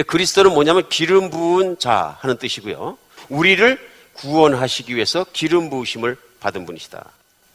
[0.00, 2.96] 그리스도는 뭐냐면 기름 부은 자 하는 뜻이고요.
[3.28, 7.04] 우리를 구원하시기 위해서 기름 부으심을 받은 분이시다.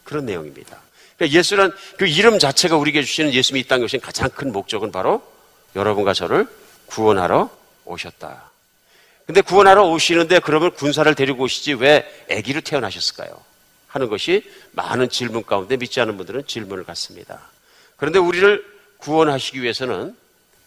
[0.04, 0.78] 그런 내용입니다.
[1.16, 5.22] 그러니까 예수란 그 이름 자체가 우리에게 주시는 예수님이 이 땅에 오신 가장 큰 목적은 바로
[5.74, 6.46] 여러분과 저를
[6.86, 7.50] 구원하러
[7.84, 8.50] 오셨다.
[9.26, 13.38] 근데 구원하러 오시는데 그러면 군사를 데리고 오시지 왜 아기로 태어나셨을까요?
[13.88, 17.40] 하는 것이 많은 질문 가운데 믿지 않은 분들은 질문을 갖습니다.
[17.96, 18.64] 그런데 우리를
[18.98, 20.16] 구원하시기 위해서는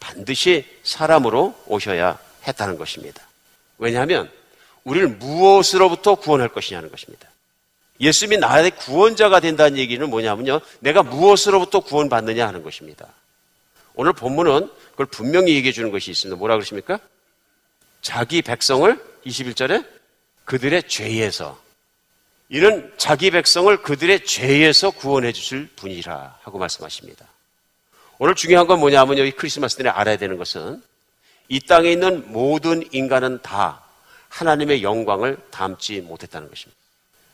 [0.02, 3.22] 반드시 사람으로 오셔야 했다는 것입니다.
[3.78, 4.30] 왜냐하면
[4.84, 7.30] 우리를 무엇으로부터 구원할 것이냐는 것입니다.
[8.02, 10.60] 예수님이 나의 구원자가 된다는 얘기는 뭐냐면요.
[10.80, 13.08] 내가 무엇으로부터 구원받느냐 하는 것입니다.
[13.94, 16.38] 오늘 본문은 그걸 분명히 얘기해 주는 것이 있습니다.
[16.38, 17.00] 뭐라 그러십니까?
[18.02, 19.86] 자기 백성을 21절에
[20.46, 21.62] 그들의 죄에서
[22.50, 27.31] 이는 자기 백성을 그들의 죄에서 구원해 주실 분이라 하고 말씀하십니다.
[28.24, 29.24] 오늘 중요한 건 뭐냐면요.
[29.24, 30.80] 이 크리스마스 때에 알아야 되는 것은
[31.50, 33.82] 이 땅에 있는 모든 인간은 다
[34.30, 36.80] 하나님의 영광을 담지 못했다는 것입니다.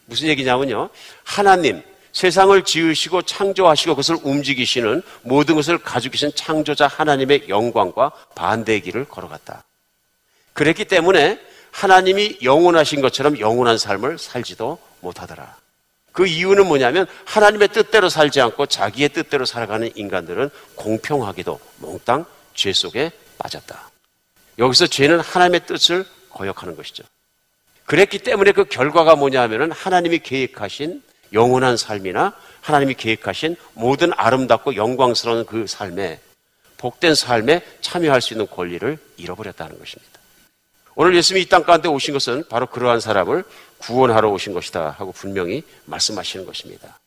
[0.06, 0.90] 무슨 얘기냐면요.
[1.26, 1.84] 하나님,
[2.14, 9.66] 세상을 지으시고 창조하시고 그것을 움직이시는 모든 것을 가지고 계신 창조자 하나님의 영광과 반대의 길을 걸어갔다.
[10.54, 11.38] 그랬기 때문에
[11.72, 15.58] 하나님이 영원하신 것처럼 영원한 삶을 살지도 못하더라.
[16.18, 23.12] 그 이유는 뭐냐면 하나님의 뜻대로 살지 않고 자기의 뜻대로 살아가는 인간들은 공평하게도 몽땅 죄 속에
[23.38, 23.92] 빠졌다.
[24.58, 27.04] 여기서 죄는 하나님의 뜻을 거역하는 것이죠.
[27.86, 31.04] 그랬기 때문에 그 결과가 뭐냐 하면은 하나님이 계획하신
[31.34, 36.20] 영원한 삶이나 하나님이 계획하신 모든 아름답고 영광스러운 그 삶에
[36.78, 40.18] 복된 삶에 참여할 수 있는 권리를 잃어버렸다는 것입니다.
[40.96, 43.44] 오늘 예수님이 이 땅 가운데 오신 것은 바로 그러한 사람을
[43.80, 47.00] 구원하러 오신 것이다 하고 분명히 말씀하시는 것입니다.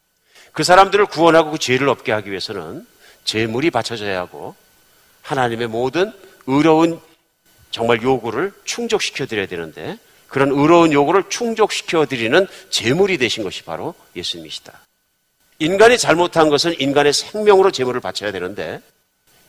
[0.52, 2.86] 그 사람들을 구원하고 그 죄를 없게 하기 위해서는
[3.24, 4.54] 제물이 바쳐져야 하고
[5.22, 6.12] 하나님의 모든
[6.46, 7.00] 의로운
[7.70, 9.98] 정말 요구를 충족시켜 드려야 되는데
[10.28, 14.72] 그런 의로운 요구를 충족시켜 드리는 제물이 되신 것이 바로 예수님이시다.
[15.58, 18.80] 인간이 잘못한 것은 인간의 생명으로 제물을 바쳐야 되는데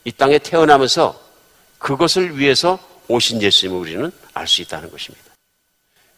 [0.04, 1.20] 이 땅에 태어나면서
[1.78, 5.31] 그것을 위해서 오신 예수님을 우리는 알 수 있다는 것입니다.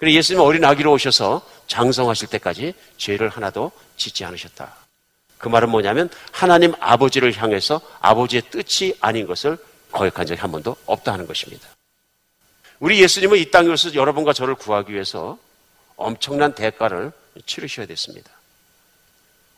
[0.04, 4.76] 그리고 예수님 어린 아기로 오셔서 장성하실 때까지 죄를 하나도 짓지 않으셨다.
[5.38, 9.58] 그 말은 뭐냐면 하나님 아버지를 향해서 아버지의 뜻이 아닌 것을
[9.94, 11.70] 거역한 적이 한 번도 없다는 것입니다.
[12.82, 15.38] 우리 예수님은 이 땅에 오셔서 여러분과 저를 구하기 위해서
[15.96, 17.14] 엄청난 대가를
[17.46, 18.30] 치르셔야 됐습니다.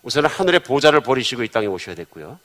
[0.04, 2.38] 우선은 하늘의 보좌를 버리시고 이 땅에 오셔야 됐고요.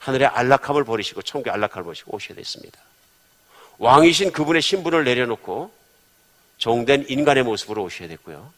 [0.00, 2.78] 하늘의 안락함을 버리시고 천국의 안락함을 버리시고 오셔야 됐습니다.
[3.78, 5.77] 왕이신 그분의 신분을 내려놓고
[6.58, 8.52] 종된 인간의 모습으로 오셔야 됐고요.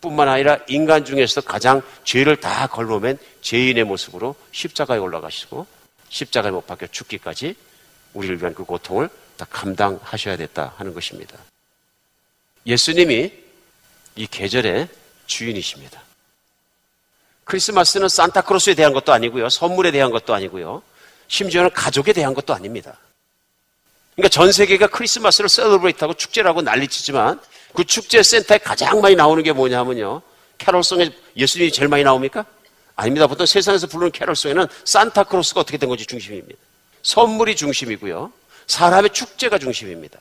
[0.00, 5.66] 뿐만 아니라 인간 중에서 가장 죄를 다 걸러맨 죄인의 모습으로 십자가에 올라가시고
[6.08, 7.54] 십자가에 못 박혀 죽기까지
[8.14, 11.38] 우리를 위한 그 고통을 다 감당하셔야 됐다 하는 것입니다.
[12.66, 13.32] 예수님이
[14.16, 14.88] 이 계절의
[15.26, 16.02] 주인이십니다.
[17.44, 19.48] 크리스마스는 산타크로스에 대한 것도 아니고요.
[19.48, 20.82] 선물에 대한 것도 아니고요.
[21.28, 22.98] 심지어는 가족에 대한 것도 아닙니다.
[24.14, 27.40] 그러니까 전 세계가 크리스마스를 셀러브레이트하고 축제라고 난리치지만
[27.74, 30.22] 그 축제 센터에 가장 많이 나오는 게 뭐냐면요.
[30.58, 32.44] 캐롤송에 예수님이 제일 많이 나옵니까?
[32.94, 33.26] 아닙니다.
[33.26, 36.58] 보통 세상에서 부르는 캐롤송에는 산타클로스가 어떻게 된 건지 중심입니다.
[37.02, 38.32] 선물이 중심이고요.
[38.66, 40.20] 사람의 축제가 중심입니다.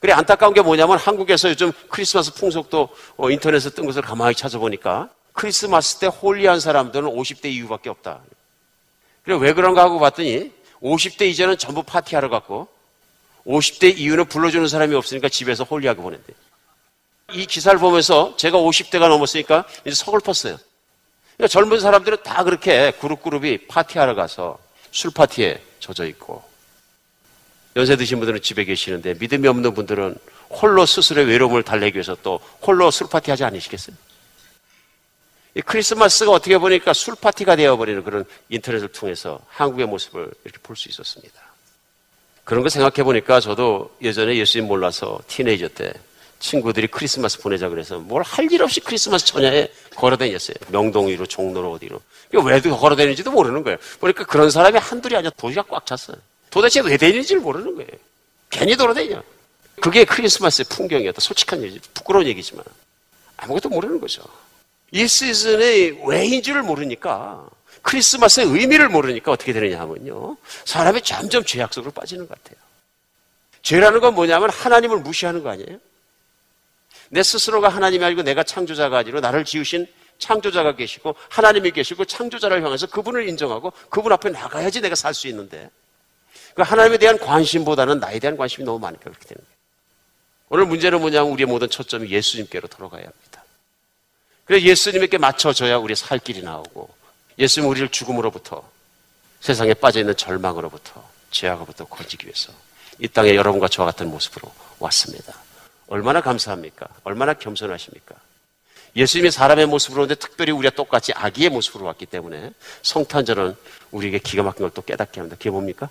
[0.00, 5.98] 그래 안타까운 게 뭐냐면 한국에서 요즘 크리스마스 풍속도 어, 인터넷에 뜬 것을 가만히 찾아보니까 크리스마스
[5.98, 8.20] 때 holy한 사람들은 50대 이후밖에 없다.
[9.22, 10.50] 그래 왜 그런가 하고 봤더니
[10.82, 12.66] 50대 이전은 전부 파티하러 갔고
[13.46, 16.32] 50대 이후는 불러주는 사람이 없으니까 집에서 holy하게 보낸대.
[17.32, 20.58] 이 기사를 보면서 제가 50대가 넘었으니까 이제 서글펐어요.
[21.36, 24.58] 그러니까 젊은 사람들은 다 그렇게 그룹 그룹이 파티하러 가서
[24.90, 26.44] 술 파티에 젖어 있고
[27.74, 30.14] 연세 드신 분들은 집에 계시는데 믿음이 없는 분들은
[30.50, 33.96] 홀로 스스로의 외로움을 달래기 위해서 또 홀로 술 파티 하지 않으시겠어요?
[35.54, 40.88] 이 크리스마스가 어떻게 보니까 술 파티가 되어버리는 그런 인터넷을 통해서 한국의 모습을 이렇게 볼 수
[40.90, 41.41] 있었습니다.
[42.44, 45.92] 그런 거 생각해 보니까 저도 예전에 예수님 몰라서 티네이저 때
[46.40, 50.56] 친구들이 크리스마스 보내자 그래서 뭘 할 일 없이 크리스마스 전야에 걸어다녔어요.
[50.70, 52.00] 명동 위로 종로로 어디로.
[52.32, 53.78] 왜 걸어다니는지도 모르는 거예요.
[54.00, 56.16] 보니까 그런 사람이 한둘이 아니라 도시가 꽉 찼어요.
[56.50, 57.90] 도대체 왜 다니는지를 모르는 거예요.
[58.50, 59.22] 괜히 돌아다녀.
[59.80, 61.20] 그게 크리스마스의 풍경이었다.
[61.20, 62.64] 솔직한 얘기, 부끄러운 얘기지만.
[63.36, 64.22] 아무것도 모르는 거죠.
[64.90, 67.46] 이 시즌의 왜인 지를 모르니까
[67.82, 70.36] 크리스마스의 의미를 모르니까 어떻게 되느냐 하면요.
[70.64, 72.60] 사람이 점점 죄악 속으로 빠지는 것 같아요.
[73.62, 75.78] 죄라는 건 뭐냐면 하나님을 무시하는 거 아니에요?
[77.10, 79.86] 내 스스로가 하나님이 아니고 내가 창조자가 아니고 나를 지으신
[80.18, 85.68] 창조자가 계시고 하나님이 계시고 창조자를 향해서 그분을 인정하고 그분 앞에 나가야지 내가 살 수 있는데
[86.54, 89.56] 그 하나님에 대한 관심보다는 나에 대한 관심이 너무 많으니까 그렇게 되는 거예요.
[90.48, 93.44] 오늘 문제는 뭐냐면 우리의 모든 초점이 예수님께로 돌아가야 합니다.
[94.44, 96.88] 그래서 예수님에게 맞춰져야 우리의 살 길이 나오고
[97.42, 98.62] 예수님 우리를 죽음으로부터
[99.40, 102.52] 세상에 빠져있는 절망으로부터 죄악으로부터 건지기 위해서
[103.00, 105.34] 이 땅에 여러분과 저와 같은 모습으로 왔습니다.
[105.88, 106.86] 얼마나 감사합니까?
[107.02, 108.14] 얼마나 겸손하십니까?
[108.94, 113.56] 예수님이 사람의 모습으로 오는데 특별히 우리가 똑같이 아기의 모습으로 왔기 때문에 성탄절은
[113.90, 115.36] 우리에게 기가 막힌 걸 또 깨닫게 합니다.
[115.36, 115.88] 그게 뭡니까?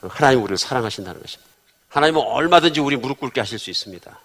[0.00, 1.48] 하나님 우리를 사랑하신다는 것입니다.
[1.90, 4.20] 하나님은 얼마든지 우리 무릎 꿇게 하실 수 있습니다.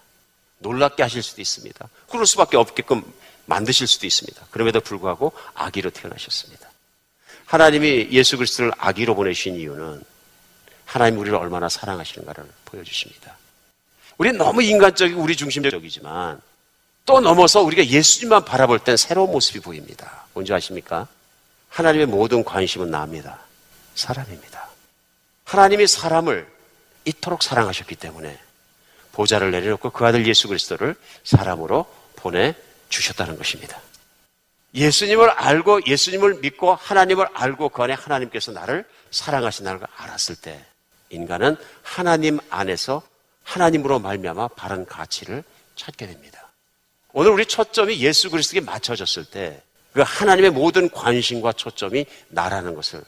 [0.58, 1.88] 놀랍게 하실 수도 있습니다.
[2.08, 3.04] 그럴 수밖에 없게끔
[3.46, 4.46] 만드실 수도 있습니다.
[4.50, 6.70] 그럼에도 불구하고 아기로 태어나셨습니다.
[7.46, 10.02] 하나님이 예수 그리스도를 아기로 보내신 이유는
[10.84, 13.36] 하나님 우리를 얼마나 사랑하시는가를 보여주십니다.
[14.16, 16.40] 우리는 너무 인간적이고 우리 중심적이지만
[17.06, 20.26] 또 넘어서 우리가 예수님만 바라볼 땐 새로운 모습이 보입니다.
[20.32, 21.06] 뭔지 아십니까?
[21.68, 23.40] 하나님의 모든 관심은 나입니다.
[23.94, 24.68] 사람입니다.
[25.44, 26.46] 하나님이 사람을
[27.04, 28.38] 이토록 사랑하셨기 때문에
[29.12, 31.86] 보좌를 내려놓고 그 아들 예수 그리스도를 사람으로
[32.16, 32.54] 보내
[32.88, 33.80] 주셨다는 것입니다.
[34.74, 40.64] 예수님을 알고 예수님을 믿고 하나님을 알고 그 안에 하나님께서 나를 사랑하신다는 걸 알았을 때
[41.10, 43.02] 인간은 하나님 안에서
[43.44, 45.44] 하나님으로 말미암아 바른 가치를
[45.76, 46.48] 찾게 됩니다.
[47.12, 49.62] 오늘 우리 초점이 예수 그리스도에 맞춰졌을 때
[49.94, 53.02] 그 하나님의 모든 관심과 초점이 나라는 것을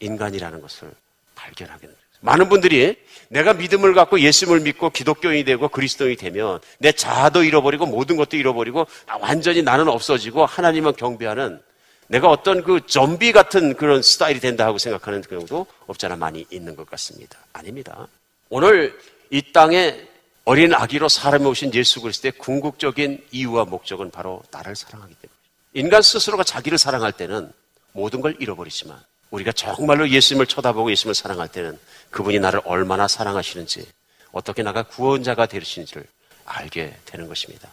[0.00, 0.92] 인간이라는 것을
[1.36, 2.05] 발견하게 됩니다.
[2.26, 2.96] 많은 분들이
[3.28, 8.86] 내가 믿음을 갖고 예수님을 믿고 기독교인이 되고 그리스도인이 되면 내 자아도 잃어버리고 모든 것도 잃어버리고
[9.20, 11.60] 완전히 나는 없어지고 하나님만 경배하는
[12.08, 16.88] 내가 어떤 그 좀비 같은 그런 스타일이 된다 하고 생각하는 경우도 없잖아 많이 있는 것
[16.90, 17.38] 같습니다.
[17.52, 18.06] 아닙니다.
[18.48, 18.98] 오늘
[19.30, 19.96] 이 땅에
[20.44, 25.36] 어린 아기로 사람이 오신 예수 그리스도의 궁극적인 이유와 목적은 바로 나를 사랑하기 때문에
[25.74, 27.52] 인간 스스로가 자기를 사랑할 때는
[27.92, 29.00] 모든 걸 잃어버리지만
[29.30, 31.78] 우리가 정말로 예수님을 쳐다보고 예수님을 사랑할 때는
[32.10, 33.86] 그분이 나를 얼마나 사랑하시는지
[34.32, 36.06] 어떻게 나가 구원자가 되시는지를
[36.44, 37.68] 알게 되는 것입니다.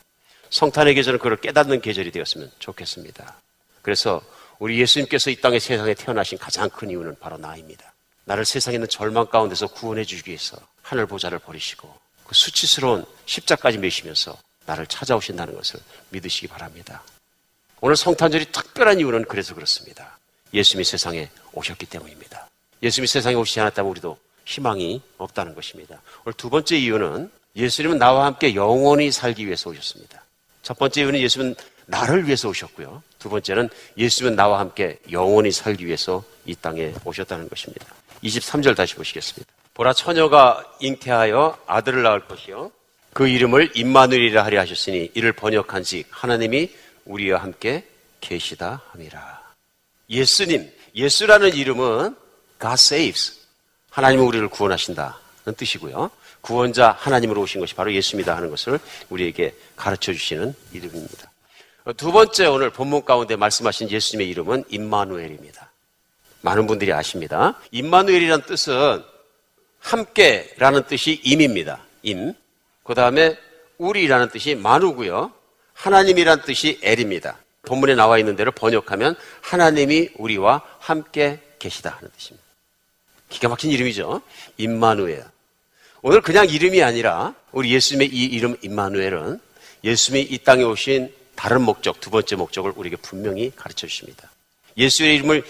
[0.49, 3.35] 성탄의 계절은 그걸 깨닫는 계절이 되었으면 좋겠습니다.
[3.81, 4.21] 그래서
[4.59, 7.93] 우리 예수님께서 이 땅의 세상에 태어나신 가장 큰 이유는 바로 나입니다.
[8.25, 11.93] 나를 세상에 있는 절망 가운데서 구원해 주기 위해서 하늘 보좌를 버리시고
[12.25, 15.79] 그 수치스러운 십자까지 매시면서 나를 찾아오신다는 것을
[16.09, 17.03] 믿으시기 바랍니다.
[17.81, 20.17] 오늘 성탄절이 특별한 이유는 그래서 그렇습니다.
[20.53, 22.47] 예수님이 세상에 오셨기 때문입니다.
[22.81, 26.01] 예수님이 세상에 오시지 않았다면 우리도 희망이 없다는 것입니다.
[26.25, 30.23] 오늘 두 번째 이유는 예수님은 나와 함께 영원히 살기 위해서 오셨습니다.
[30.61, 33.03] 첫 번째 이유는 예수님은 나를 위해서 오셨고요.
[33.19, 37.85] 두 번째는 예수님은 나와 함께 영원히 살기 위해서 이 땅에 오셨다는 것입니다.
[38.23, 39.51] 23절 다시 보시겠습니다.
[39.73, 42.71] 보라 처녀가 잉태하여 아들을 낳을 것이요
[43.11, 46.71] 그 이름을 임마누엘이라 하려 하셨으니 이를 번역한 즉 하나님이
[47.05, 47.85] 우리와 함께
[48.21, 49.42] 계시다 함이라.
[50.13, 52.15] 예수님, 예수라는 이름은
[52.61, 53.39] God saves.
[53.89, 56.09] 하나님은 우리를 구원하신다 는 뜻이고요.
[56.39, 61.31] 구원자 하나님으로 오신 것이 바로 예수입니다 하는 것을 우리에게 가르쳐 주시는 이름입니다.
[61.97, 65.69] 두 번째 오늘 본문 가운데 말씀하신 예수님의 이름은 임마누엘입니다.
[66.41, 67.59] 많은 분들이 아십니다.
[67.71, 69.03] 임마누엘이라는 뜻은
[69.79, 71.79] 함께라는 뜻이 임입니다.
[72.03, 72.33] 임.
[72.83, 73.37] 그 다음에
[73.77, 75.33] 우리라는 뜻이 만우고요.
[75.73, 77.37] 하나님이란 뜻이 엘입니다.
[77.63, 82.43] 본문에 나와 있는 대로 번역하면 하나님이 우리와 함께 계시다 하는 뜻입니다.
[83.29, 84.21] 기가 막힌 이름이죠.
[84.57, 85.23] 임마누엘.
[86.01, 89.39] 오늘 그냥 이름이 아니라 우리 예수님의 이 이름 임마누엘은
[89.83, 94.29] 예수님이 이 땅에 오신 다른 목적, 두 번째 목적을 우리에게 분명히 가르쳐 주십니다.
[94.77, 95.43] 예수의 이름을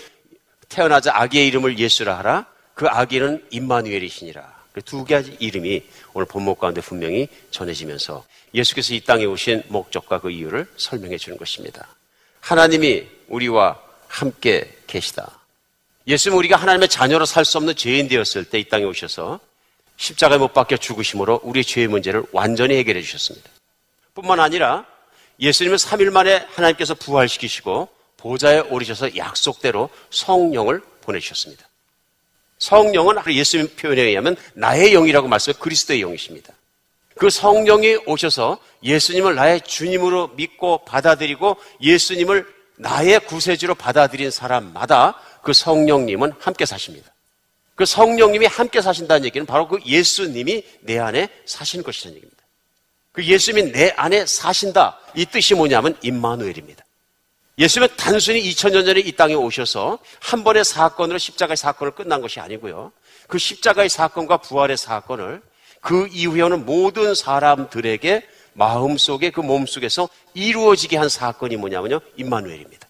[0.70, 2.46] 태어나자 아기의 이름을 예수라 하라.
[2.74, 4.64] 그 아기는 임마누엘이시니라.
[4.74, 5.84] 그두 가지 이름이
[6.14, 11.88] 오늘 본목 가운데 분명히 전해지면서 예수께서 이 땅에 오신 목적과 그 이유를 설명해 주는 것입니다.
[12.48, 13.80] 하나님이 우리와
[14.10, 15.40] 함께 계시다.
[16.08, 19.40] 예수님은 우리가 하나님의 자녀로 살 수 없는 죄인 되었을 때 이 땅에 오셔서
[19.96, 23.50] 십자가에 못 박혀 죽으심으로 우리의 죄의 문제를 완전히 해결해 주셨습니다.
[24.14, 24.86] 뿐만 아니라
[25.40, 27.88] 예수님은 3일 만에 하나님께서 부활시키시고
[28.18, 31.66] 보좌에 오르셔서 약속대로 성령을 보내주셨습니다.
[32.60, 36.54] 성령은 예수님 표현에 의하면 나의 영이라고 말씀해 그리스도의 영이십니다.
[37.18, 42.46] 그 성령이 오셔서 예수님을 나의 주님으로 믿고 받아들이고 예수님을
[42.78, 47.14] 나의 구세주로 받아들인 사람마다 그 성령님은 함께 사십니다.
[47.76, 52.44] 그 성령님이 함께 사신다는 얘기는 바로 그 예수님이 내 안에 사시는 것이라는 얘기입니다.
[53.12, 55.00] 그 예수님이 내 안에 사신다.
[55.16, 56.84] 이 뜻이 뭐냐면 임마누엘입니다.
[57.58, 62.92] 예수님은 단순히 2000년 전에 이 땅에 오셔서 한 번의 사건으로 십자가의 사건을 끝난 것이 아니고요.
[63.28, 65.42] 그 십자가의 사건과 부활의 사건을
[65.84, 72.00] 그 이후에는 모든 사람들에게 마음속에 그 몸속에서 이루어지게 한 사건이 뭐냐면요.
[72.16, 72.88] 임마누엘입니다.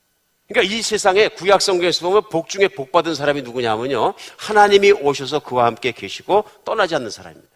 [0.48, 4.14] 그러니까 이 세상에 구약 성경에서 보면 복 중에 복 받은 사람이 누구냐면요.
[4.38, 7.50] 하나님이 오셔서 그와 함께 계시고 떠나지 않는 사람입니다.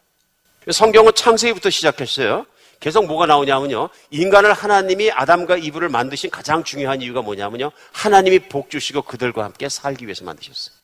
[0.72, 2.46] 성경은 창세기부터 시작했어요.
[2.80, 3.90] 계속 뭐가 나오냐면요.
[4.10, 7.72] 인간을 하나님이 아담과 이브를 만드신 가장 중요한 이유가 뭐냐면요.
[7.92, 10.76] 하나님이 복 주시고 그들과 함께 살기 위해서 만드셨어요.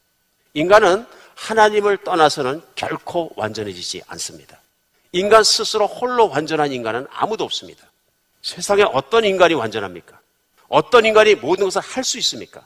[0.53, 4.59] 인간은 하나님을 떠나서는 결코 완전해지지 않습니다.
[5.11, 7.85] 인간 스스로 홀로 완전한 인간은 아무도 없습니다.
[8.41, 10.19] 세상에 어떤 인간이 완전합니까?
[10.67, 12.61] 어떤 인간이 모든 것을 할 수 있습니까?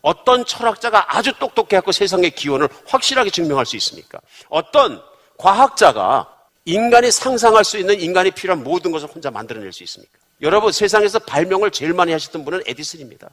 [0.00, 4.20] 어떤 철학자가 아주 똑똑해 갖고 세상의 기원을 확실하게 증명할 수 있습니까?
[4.48, 5.02] 어떤
[5.38, 6.30] 과학자가
[6.66, 10.18] 인간이 상상할 수 있는 인간이 필요한 모든 것을 혼자 만들어낼 수 있습니까?
[10.42, 13.30] 여러분 세상에서 발명을 제일 많이 하셨던 분은 에디슨입니다.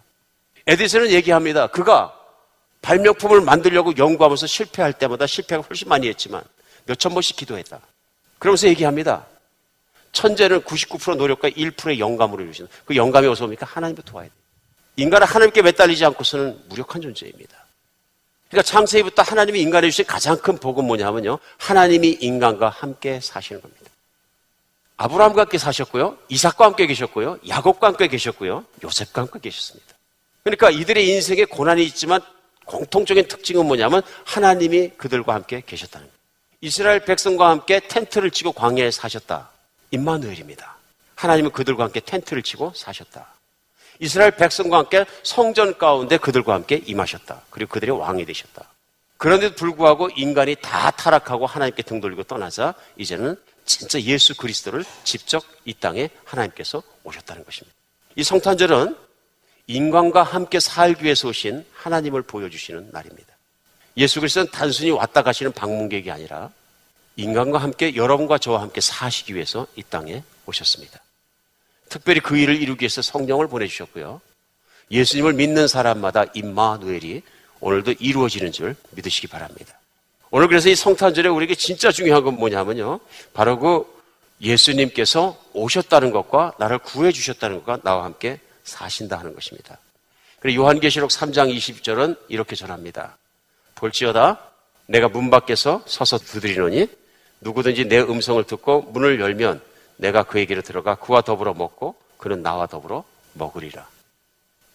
[0.68, 1.68] 에디슨은 얘기합니다.
[1.68, 2.14] 그가
[2.82, 6.44] 발명품을 만들려고 연구하면서 실패할 때마다 실패가 훨씬 많이 했지만
[6.86, 7.80] 몇천 번씩 기도했다.
[8.40, 9.26] 그러면서 얘기합니다.
[10.14, 13.66] 천재는 99% 노력과 1%의 영감으로 이루어지는 그 영감이 어디서 옵니까?
[13.66, 14.34] 하나님부터 도와야 돼.
[14.98, 17.66] 인간은 하나님께 매달리지 않고서는 무력한 존재입니다.
[18.50, 21.40] 그러니까 창세기부터 하나님이 인간에 주신 가장 큰 복은 뭐냐면요.
[21.58, 23.90] 하나님이 인간과 함께 사시는 겁니다.
[24.98, 26.18] 아브라함과 함께 사셨고요.
[26.30, 27.40] 이삭과 함께 계셨고요.
[27.48, 28.66] 야곱과 함께 계셨고요.
[28.84, 29.96] 요셉과 함께 계셨습니다.
[30.44, 32.22] 그러니까 이들의 인생에 고난이 있지만
[32.72, 36.22] 공통적인 특징은 뭐냐면 하나님이 그들과 함께 계셨다는 거예요.
[36.62, 39.50] 이스라엘 백성과 함께 텐트를 치고 광야에 사셨다.
[39.92, 40.78] 임마누엘입니다.
[41.16, 43.28] 하나님은 그들과 함께 텐트를 치고 사셨다.
[44.00, 47.42] 이스라엘 백성과 함께 성전 가운데 그들과 함께 임하셨다.
[47.50, 48.66] 그리고 그들의 왕이 되셨다.
[49.18, 55.74] 그런데도 불구하고 인간이 다 타락하고 하나님께 등 돌리고 떠나자 이제는 진짜 예수 그리스도를 직접 이
[55.76, 57.76] 땅에 하나님께서 오셨다는 것입니다.
[58.16, 58.96] 이 성탄절은
[59.72, 63.34] 인간과 함께 살기 위해서 오신 하나님을 보여주시는 날입니다.
[63.96, 66.50] 예수 그리스도는 단순히 왔다 가시는 방문객이 아니라
[67.16, 71.00] 인간과 함께 여러분과 저와 함께 사시기 위해서 이 땅에 오셨습니다.
[71.88, 74.20] 특별히 그 일을 이루기 위해서 성령을 보내주셨고요.
[74.92, 77.22] 예수님을 믿는 사람마다 임마누엘이
[77.62, 79.80] 오늘도 이루어지는 줄 믿으시기 바랍니다.
[80.32, 83.00] 오늘 그래서 이 성탄절에 우리에게 진짜 중요한 건 뭐냐면요.
[83.34, 83.86] 바로 그
[84.42, 88.40] 예수님께서 오셨다는 것과 나를 구해 주셨다는 것과 나와 함께
[88.72, 89.78] 사신다 하는 것입니다.
[90.40, 93.18] 그리고 요한계시록 3장 20절은 이렇게 전합니다.
[93.76, 94.40] 볼지어다
[94.88, 96.88] 내가 문 밖에서 서서 두드리노니
[97.42, 99.62] 누구든지 내 음성을 듣고 문을 열면
[99.98, 103.04] 내가 그에게로 들어가 그와 더불어 먹고 그는 나와 더불어
[103.34, 103.88] 먹으리라.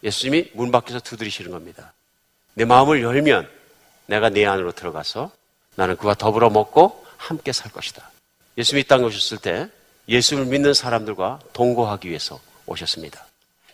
[0.03, 1.93] 예수님이 문 밖에서 두드리시는 겁니다.
[2.55, 3.49] 내 마음을 열면
[4.07, 5.31] 내가 내 안으로 들어가서
[5.75, 8.11] 나는 그와 더불어 먹고 함께 살 것이다.
[8.57, 9.69] 예수님이 이 땅에 오셨을 때
[10.09, 13.26] 예수를 믿는 사람들과 동거하기 위해서 오셨습니다.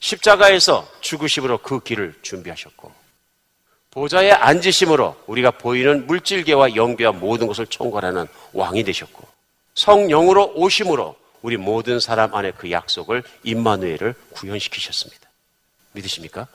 [0.02, 2.92] 십자가에서 죽으심으로 그 길을 준비하셨고
[3.92, 9.26] 보좌에 앉으심으로 우리가 보이는 물질계와 영계와 모든 것을 총괄하는 왕이 되셨고
[9.74, 15.28] 성령으로 오심으로 우리 모든 사람 안에 그 약속을 임마누엘을 구현시키셨습니다.
[15.92, 16.48] 믿으십니까?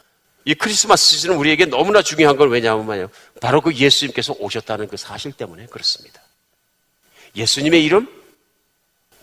[0.45, 5.67] 이 크리스마스 시즌은 우리에게 너무나 중요한 건 왜냐하면 바로 그 예수님께서 오셨다는 그 사실 때문에
[5.67, 6.21] 그렇습니다.
[7.35, 8.07] 예수님의 이름,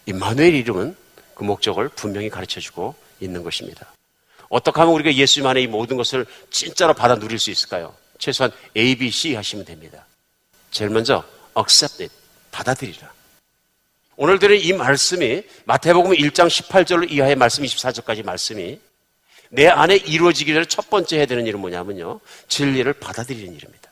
[0.07, 0.97] 임마누엘 이름은
[1.35, 3.95] 그 목적을 분명히 가르쳐 주고 있는 것입니다.
[4.49, 7.95] 어떻게 하면 우리가 예수님 안에 이 모든 것을 진짜로 받아 누릴 수 있을까요?
[8.19, 10.07] 최소한 A, B, C 하시면 됩니다.
[10.71, 11.25] 제일 먼저
[11.59, 12.15] accept it,
[12.51, 13.13] 받아들이라.
[14.17, 18.79] 오늘 들은 이 말씀이 마태복음 1장 18절 이하의 말씀 24절까지 말씀이
[19.51, 22.21] 내 안에 이루어지기 전에 첫 번째 해야 되는 일은 뭐냐면요.
[22.49, 23.91] 진리를 받아들이는 일입니다.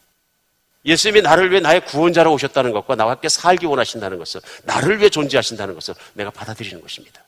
[0.84, 5.74] 예수님이 나를 위해 나의 구원자로 오셨다는 것과 나와 함께 살기 원하신다는 것을 나를 위해 존재하신다는
[5.74, 7.22] 것을 내가 받아들이는 것입니다.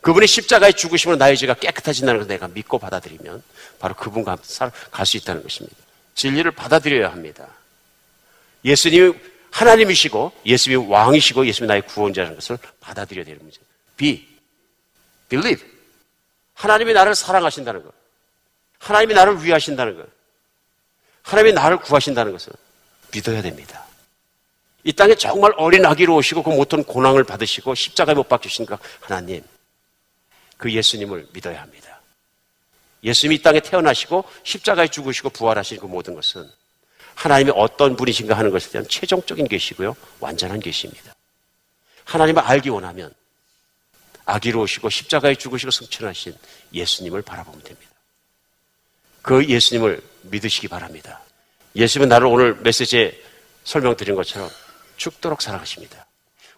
[0.00, 3.42] 그분이 십자가에 죽으심으로 나의 죄가 깨끗해진다는 것을 내가 믿고 받아들이면
[3.78, 4.38] 바로 그분과
[4.90, 5.76] 갈 수 있다는 것입니다.
[6.14, 7.46] 진리를 받아들여야 합니다.
[8.64, 9.14] 예수님이
[9.50, 13.58] 하나님이시고 예수님이 왕이시고 예수님이 나의 구원자라는 것을 받아들여야 되는 문제.
[13.96, 14.26] be,
[15.28, 15.66] believe.
[16.54, 17.92] 하나님이 나를 사랑하신다는 것.
[18.78, 20.06] 하나님이 나를 위하신다는 것.
[21.22, 22.52] 하나님이 나를 구하신다는 것을
[23.12, 23.84] 믿어야 됩니다.
[24.84, 29.42] 이 땅에 정말 어린 아기로 오시고 그 모든 고난을 받으시고 십자가에 못 박히신 그 하나님.
[30.58, 32.02] 그 예수님을 믿어야 합니다.
[33.02, 36.50] 예수님이 이 땅에 태어나시고 십자가에 죽으시고 부활하신 그 모든 것은
[37.14, 39.96] 하나님이 어떤 분이신가 하는 것에 대한 최종적인 계시고요.
[40.20, 41.14] 완전한 계시입니다.
[42.04, 43.14] 하나님을 알기 원하면
[44.24, 46.36] 아기로 오시고 십자가에 죽으시고 승천하신
[46.72, 47.90] 예수님을 바라보면 됩니다.
[49.22, 51.20] 그 예수님을 믿으시기 바랍니다.
[51.76, 53.20] 예수님은 나를 오늘 메시지에
[53.64, 54.50] 설명드린 것처럼
[54.96, 56.07] 죽도록 사랑하십니다.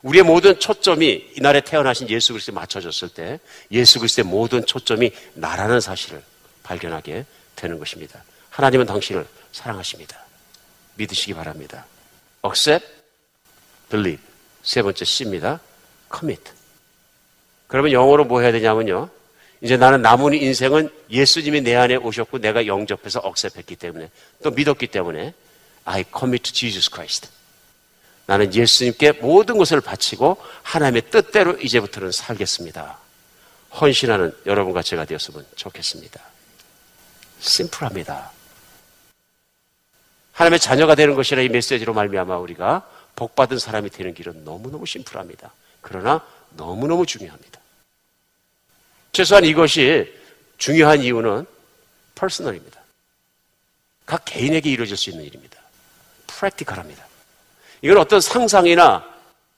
[0.02, 3.38] 우리의 모든 초점이 이날에 태어나신 예수 그리스도에 맞춰졌을 때
[3.70, 6.22] 예수 그리스도의 모든 초점이 나라는 사실을
[6.62, 8.22] 발견하게 되는 것입니다.
[8.48, 10.18] 하나님은 당신을 사랑하십니다.
[10.96, 11.86] 믿으시기 바랍니다.
[12.44, 12.86] accept,
[13.90, 14.24] believe.
[14.62, 15.60] 세 번째 C입니다.
[16.12, 16.50] commit.
[17.66, 19.08] 그러면 영어로 뭐 해야 되냐면요.
[19.62, 24.10] 이제 나는 남은 인생은 예수님이 내 안에 오셨고 내가 영접해서 억셉했기 때문에
[24.42, 25.34] 또 믿었기 때문에
[25.84, 27.28] I commit to Jesus Christ.
[28.26, 32.98] 나는 예수님께 모든 것을 바치고 하나님의 뜻대로 이제부터는 살겠습니다.
[33.80, 36.20] 헌신하는 여러분과 제가 되었으면 좋겠습니다.
[37.40, 38.30] 심플합니다.
[40.32, 45.52] 하나님의 자녀가 되는 것이라 이 메시지로 말미암아 우리가 복받은 사람이 되는 길은 너무너무 심플합니다.
[45.80, 47.60] 그러나 너무너무 중요합니다.
[49.12, 50.12] 최소한 이것이
[50.56, 51.46] 중요한 이유는
[52.14, 52.80] 퍼스널입니다.
[54.06, 55.58] 각 개인에게 이루어질 수 있는 일입니다.
[56.26, 57.09] 프랙티컬합니다.
[57.82, 59.04] 이건 어떤 상상이나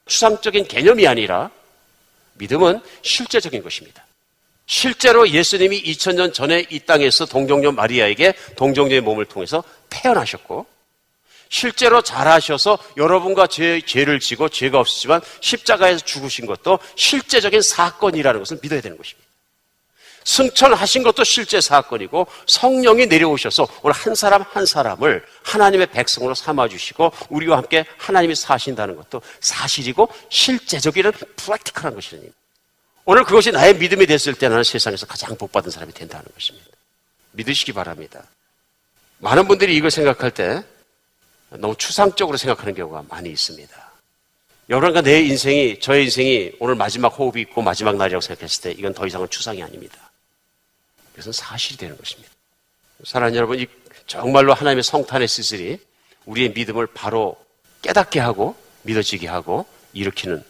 [0.07, 1.51] 추상적인 개념이 아니라
[2.35, 4.05] 믿음은 실제적인 것입니다.
[4.67, 10.67] 실제로 예수님이 2000년 전에 이 땅에서 동정녀 마리아에게 동정녀의 몸을 통해서 태어나셨고
[11.49, 18.81] 실제로 잘하셔서 여러분과 제 죄를 지고 죄가 없으지만 십자가에서 죽으신 것도 실제적인 사건이라는 것을 믿어야
[18.81, 19.22] 되는 것입니다.
[20.25, 27.59] 승천하신 것도 실제 사건이고 성령이 내려오셔서 오늘 한 사람 한 사람을 하나님의 백성으로 삼아주시고 우리와
[27.59, 32.31] 함께 하나님이 사신다는 것도 사실이고 실제적인 프랙티컬한 것이니
[33.05, 36.69] 오늘 그것이 나의 믿음이 됐을 때 나는 세상에서 가장 복받은 사람이 된다는 것입니다.
[37.33, 38.23] 믿으시기 바랍니다.
[39.19, 40.63] 많은 분들이 이걸 생각할 때
[41.51, 43.93] 너무 추상적으로 생각하는 경우가 많이 있습니다.
[44.69, 49.07] 여러분과 내 인생이, 저의 인생이 오늘 마지막 호흡이 있고 마지막 날이라고 생각했을 때 이건 더
[49.07, 50.12] 이상은 추상이 아닙니다.
[51.15, 52.31] 이것은 사실이 되는 것입니다.
[53.05, 53.67] 사랑하는 여러분, 이
[54.07, 55.79] 정말로 하나님의 성탄의 시슬이
[56.27, 57.37] 우리의 믿음을 바로
[57.83, 60.43] 깨닫게 하고 믿어지게 하고 일으키는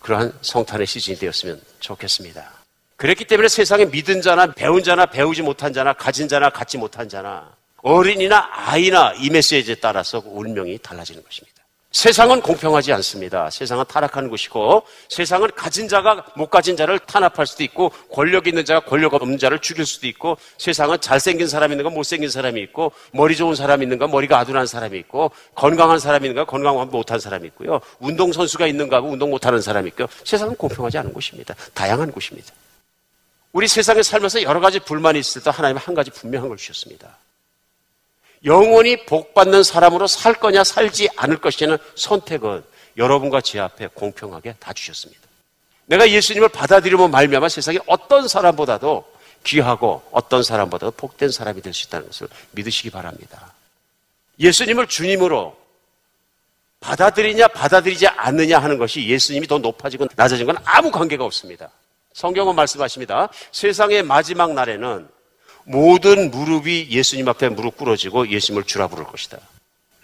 [0.00, 2.52] 그러한 성탄의 시즌이 되었으면 좋겠습니다.
[2.96, 7.54] 그랬기 때문에 세상에 믿은 자나 배운 자나 배우지 못한 자나 가진 자나 갖지 못한 자나
[7.78, 11.59] 어린이나 아이나 이 메시지에 따라서 운명이 달라지는 것입니다.
[11.92, 13.50] 세상은 공평하지 않습니다.
[13.50, 18.80] 세상은 타락하는 곳이고 세상은 가진 자가 못 가진 자를 탄압할 수도 있고 권력 있는 자가
[18.86, 23.56] 권력 없는 자를 죽일 수도 있고 세상은 잘생긴 사람이 있는가 못생긴 사람이 있고 머리 좋은
[23.56, 27.80] 사람이 있는가 머리가 아둔한 사람이 있고 건강한 사람이 있는가 건강 못한 사람이 있고요.
[27.98, 31.56] 운동 선수가 있는가 하고 운동 못하는 사람이 있고 세상은 공평하지 않은 곳입니다.
[31.74, 32.54] 다양한 곳입니다.
[33.52, 37.18] 우리 세상에 살면서 여러 가지 불만이 있을 때 하나님은 한 가지 분명한 걸 주셨습니다.
[38.44, 42.64] 영원히 복받는 사람으로 살 거냐 살지 않을 것이냐는 선택은
[42.96, 45.20] 여러분과 제 앞에 공평하게 다 주셨습니다.
[45.86, 49.04] 내가 예수님을 받아들이면 말미암아 세상에 어떤 사람보다도
[49.44, 53.52] 귀하고 어떤 사람보다도 복된 사람이 될 수 있다는 것을 믿으시기 바랍니다.
[54.38, 55.56] 예수님을 주님으로
[56.80, 61.70] 받아들이냐 받아들이지 않느냐 하는 것이 예수님이 더 높아지고 낮아진 건 아무 관계가 없습니다.
[62.14, 63.28] 성경은 말씀하십니다.
[63.52, 65.08] 세상의 마지막 날에는
[65.70, 69.38] 모든 무릎이 예수님 앞에 무릎 꿇어지고 예수님을 주라 부를 것이다.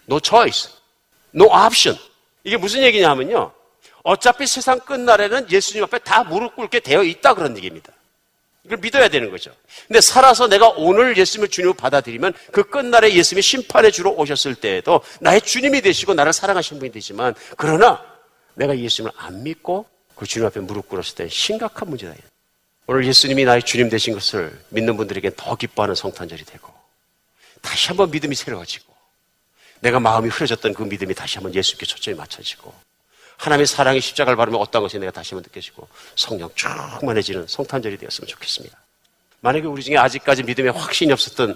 [0.08, 0.70] No choice.
[1.34, 2.00] No option.
[2.44, 3.50] 이게 무슨 얘기냐 하면요.
[4.04, 7.92] 어차피 세상 끝날에는 예수님 앞에 다 무릎 꿇게 되어 있다 그런 얘기입니다.
[8.64, 9.50] 이걸 믿어야 되는 거죠.
[9.88, 15.40] 근데 살아서 내가 오늘 예수님을 주님으로 받아들이면 그 끝날에 예수님이 심판해 주러 오셨을 때에도 나의
[15.40, 18.04] 주님이 되시고 나를 사랑하시는 분이 되지만 그러나
[18.54, 22.14] 내가 예수님을 안 믿고 그 주님 앞에 무릎 꿇었을 때 심각한 문제다.
[22.88, 26.72] 오늘 예수님이 나의 주님 되신 것을 믿는 분들에게 더 기뻐하는 성탄절이 되고
[27.60, 28.94] 다시 한번 믿음이 새로워지고
[29.80, 32.72] 내가 마음이 흐려졌던 그 믿음이 다시 한번 예수께 초점이 맞춰지고
[33.38, 38.78] 하나님의 사랑의 십자가를 바르며 어떤 것이 내가 다시 한번 느껴지고 성령 충만해지는 성탄절이 되었으면 좋겠습니다.
[39.40, 41.54] 만약에 우리 중에 아직까지 믿음에 확신이 없었던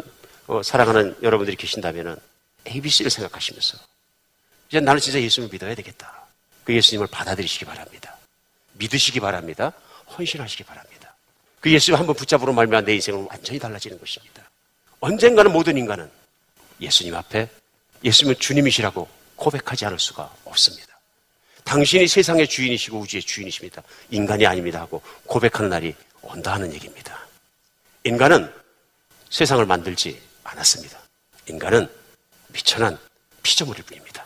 [0.49, 2.21] 어, 사랑하는 여러분들이 계신다면
[2.67, 3.79] ABC를 생각하시면서
[4.69, 6.27] 이제 나는 진짜 예수님을 믿어야 되겠다.
[6.65, 8.17] 그 예수님을 받아들이시기 바랍니다.
[8.75, 9.73] 믿으시기 바랍니다.
[10.19, 11.00] 헌신하시기 바랍니다.
[11.61, 14.51] 그 예수님 한번 붙잡으러 말면 내 인생은 완전히 달라지는 것입니다.
[15.01, 16.11] 언젠가는 모든 인간은
[16.81, 17.49] 예수님 앞에
[18.03, 20.99] 예수님은 주님이시라고 고백하지 않을 수가 없습니다.
[21.65, 23.83] 당신이 세상의 주인이시고 우주의 주인이십니다.
[24.11, 27.27] 인간이 아닙니다 하고 고백하는 날이 온다 하는 얘기입니다.
[28.05, 28.53] 인간은
[29.29, 30.99] 세상을 만들지 않았습니다.
[31.49, 31.89] 인간은
[32.49, 32.99] 미천한
[33.43, 34.25] 피조물일 뿐입니다.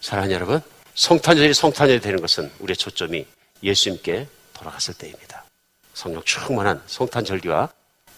[0.00, 0.60] 사랑하는 여러분,
[0.94, 3.26] 성탄절이 성탄절이 되는 것은 우리의 초점이
[3.62, 5.45] 예수님께 돌아갔을 때입니다.
[5.96, 7.70] 성령 충만한 성탄절기와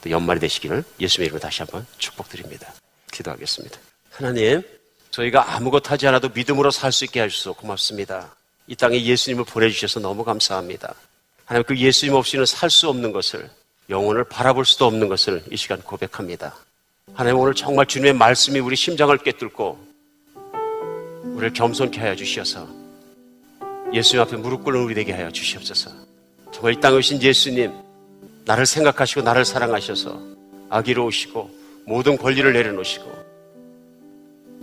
[0.03, 2.75] 또 연말이 되시기를 예수님의 이름으로 다시 한번 축복드립니다.
[3.13, 3.79] 기도하겠습니다.
[4.11, 4.63] 하나님,
[5.13, 8.35] 저희가 아무것도 하지 않아도 믿음으로 살 수 있게 해주셔서 고맙습니다.
[8.67, 10.93] 이 땅에 예수님을 보내주셔서 너무 감사합니다.
[11.45, 13.49] 하나님 그 예수님 없이는 살 수 없는 것을
[13.89, 16.57] 영혼을 바라볼 수도 없는 것을 이 시간 고백합니다.
[17.15, 19.79] 하나님 오늘 정말 주님의 말씀이 우리 심장을 꿰뚫고
[21.23, 22.69] 우리를 겸손케 하여 주시어서
[23.95, 26.08] 예수님 앞에 무릎 꿇는 우리 되게 하여 주시옵소서.
[26.53, 27.73] 정말 이 땅에 오신 예수님
[28.45, 30.21] 나를 생각하시고 나를 사랑하셔서
[30.71, 31.51] 아기로 오시고
[31.87, 33.11] 모든 권리를 내려놓으시고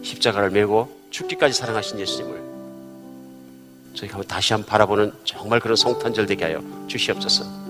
[0.04, 2.44] 십자가를 메고 죽기까지 사랑하신 예수님을
[3.96, 7.65] 저희가 다시 한번 바라보는 정말 그런 성탄절 되게 하여 주시옵소서.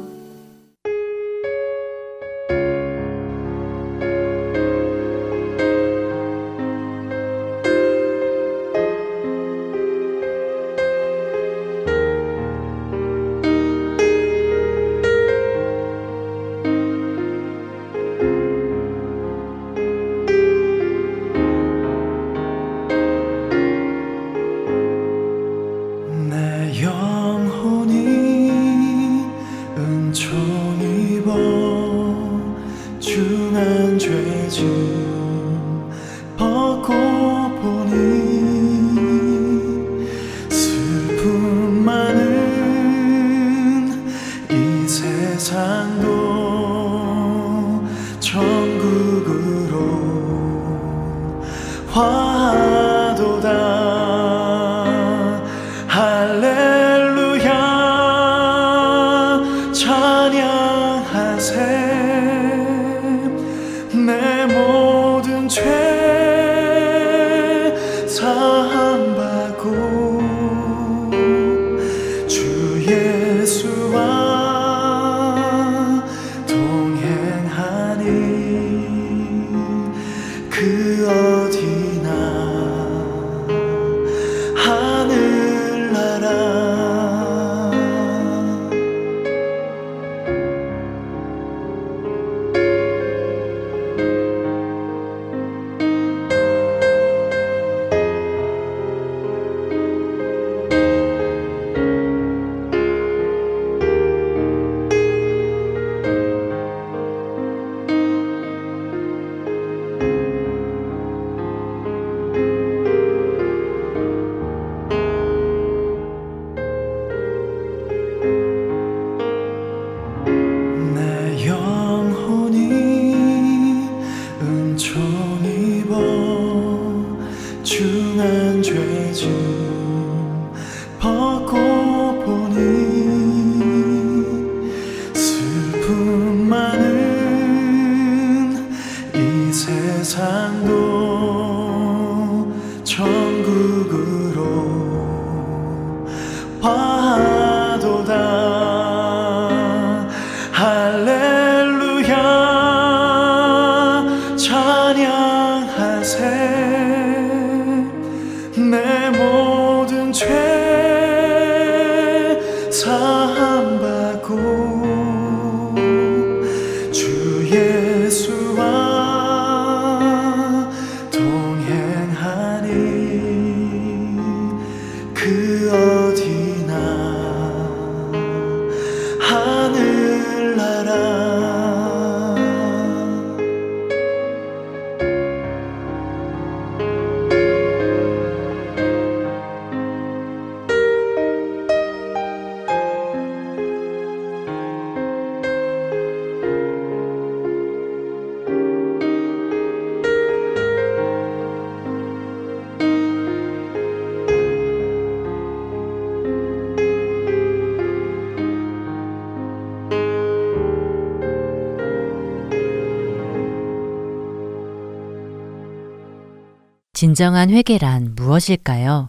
[217.15, 219.07] 진정한 회개란 무엇일까요?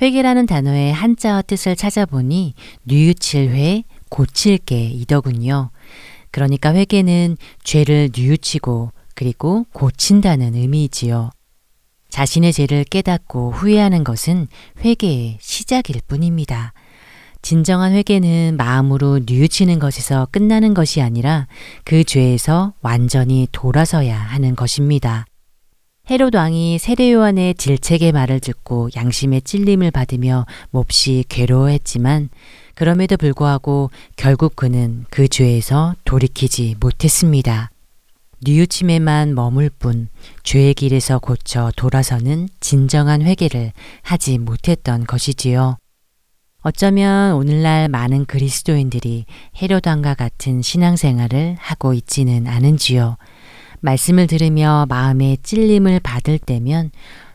[0.00, 5.68] 회개라는 단어의 한자어 뜻을 찾아보니 뉘우칠 회, 고칠 게이더군요.
[6.30, 11.28] 그러니까 회개는 죄를 뉘우치고 그리고 고친다는 의미이지요.
[12.08, 14.48] 자신의 죄를 깨닫고 후회하는 것은
[14.82, 16.72] 회개의 시작일 뿐입니다.
[17.42, 21.48] 진정한 회개는 마음으로 뉘우치는 것에서 끝나는 것이 아니라
[21.84, 25.26] 그 죄에서 완전히 돌아서야 하는 것입니다.
[26.10, 32.28] 헤롯 왕이 세례 요한의 질책의 말을 듣고 양심의 찔림을 받으며 몹시 괴로워했지만
[32.74, 37.70] 그럼에도 불구하고 결국 그는 그 죄에서 돌이키지 못했습니다.
[38.40, 40.08] 뉘우침에만 머물 뿐
[40.42, 43.72] 죄의 길에서 고쳐 돌아서는 진정한 회개를
[44.02, 45.76] 하지 못했던 것이지요.
[46.62, 49.26] 어쩌면 오늘날 많은 그리스도인들이
[49.60, 53.16] 헤롯 왕과 같은 신앙생활을 하고 있지는 않은지요.
[53.82, 56.90] 말씀을 들으며 마음에 찔림을 받을 때면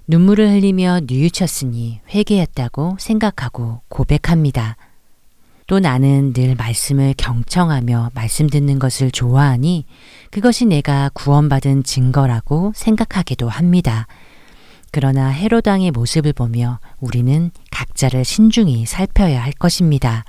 [0.08, 4.78] 눈물을 흘리며 뉘우쳤으니 회개했다고 생각하고 고백합니다.
[5.68, 9.86] 또 나는 늘 말씀을 경청하며 말씀 듣는 것을 좋아하니
[10.32, 14.08] 그것이 내가 구원받은 증거라고 생각하기도 합니다.
[14.92, 20.24] 그러나 헤로당의 모습을 보며 우리는 각자를 신중히 살펴야 할 것입니다.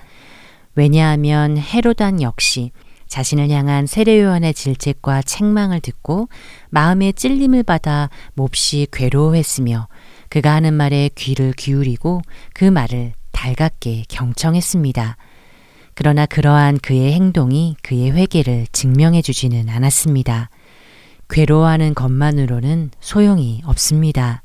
[0.75, 2.73] 왜냐하면 헤로당 역시
[3.09, 6.29] 자신을 향한 세례요한의 질책과 책망을 듣고
[6.71, 9.89] 마음에 찔림을 받아 몹시 괴로워했으며
[10.29, 12.23] 그가 하는 말에 귀를 기울이고
[12.55, 15.17] 그 말을 달갑게 경청했습니다.
[15.95, 20.51] 그러나 그러한 그의 행동이 그의 회개를 증명해 주지는 않았습니다.
[21.29, 24.43] 괴로워하는 것만으로는 소용이 없습니다.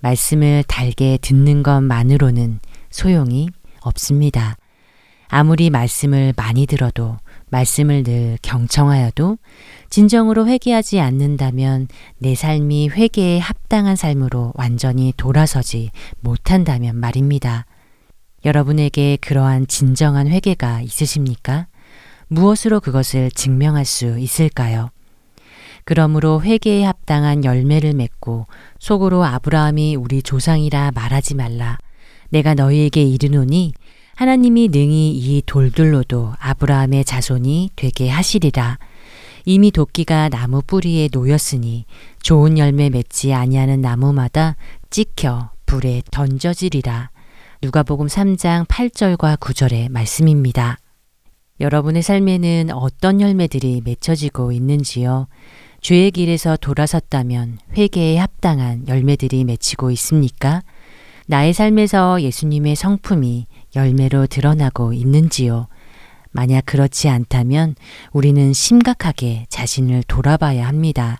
[0.00, 4.56] 말씀을 달게 듣는 것만으로는 소용이 없습니다.
[5.28, 7.18] 아무리 말씀을 많이 들어도
[7.50, 9.38] 말씀을 늘 경청하여도
[9.90, 11.88] 진정으로 회개하지 않는다면
[12.18, 15.90] 내 삶이 회개에 합당한 삶으로 완전히 돌아서지
[16.20, 17.66] 못한다면 말입니다.
[18.44, 21.66] 여러분에게 그러한 진정한 회개가 있으십니까?
[22.28, 24.90] 무엇으로 그것을 증명할 수 있을까요?
[25.84, 28.46] 그러므로 회개에 합당한 열매를 맺고
[28.78, 31.78] 속으로 아브라함이 우리 조상이라 말하지 말라.
[32.28, 33.72] 내가 너희에게 이르노니
[34.18, 38.80] 하나님이 능히 이 돌들로도 아브라함의 자손이 되게 하시리라.
[39.44, 41.84] 이미 도끼가 나무 뿌리에 놓였으니
[42.20, 44.56] 좋은 열매 맺지 아니하는 나무마다
[44.90, 47.10] 찍혀 불에 던져지리라.
[47.62, 50.78] 누가복음 3장 8절과 9절의 말씀입니다.
[51.60, 55.28] 여러분의 삶에는 어떤 열매들이 맺혀지고 있는지요?
[55.80, 60.64] 죄의 길에서 돌아섰다면 회개에 합당한 열매들이 맺히고 있습니까?
[61.28, 65.68] 나의 삶에서 예수님의 성품이 열매로 드러나고 있는지요?
[66.30, 67.74] 만약 그렇지 않다면
[68.12, 71.18] 우리는 심각하게 자신을 돌아봐야 합니다.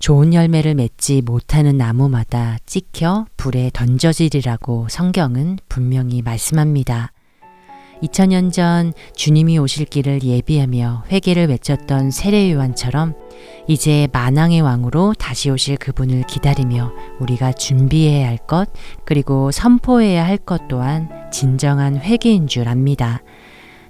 [0.00, 7.12] 좋은 열매를 맺지 못하는 나무마다 찍혀 불에 던져지리라고 성경은 분명히 말씀합니다.
[8.02, 13.14] 2000년 전 주님이 오실 길을 예비하며 회개를 외쳤던 세례 요한처럼
[13.68, 18.68] 이제 만왕의 왕으로 다시 오실 그분을 기다리며 우리가 준비해야 할 것
[19.04, 23.22] 그리고 선포해야 할 것 또한 진정한 회개인 줄 압니다.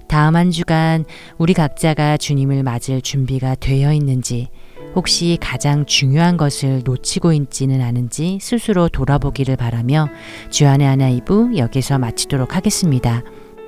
[0.07, 1.05] 다음 한 주간
[1.37, 4.49] 우리 각자가 주님을 맞을 준비가 되어 있는지
[4.93, 10.09] 혹시 가장 중요한 것을 놓치고 있지는 않은지 스스로 돌아보기를 바라며
[10.49, 13.23] 주안의 하나 이부 여기서 마치도록 하겠습니다.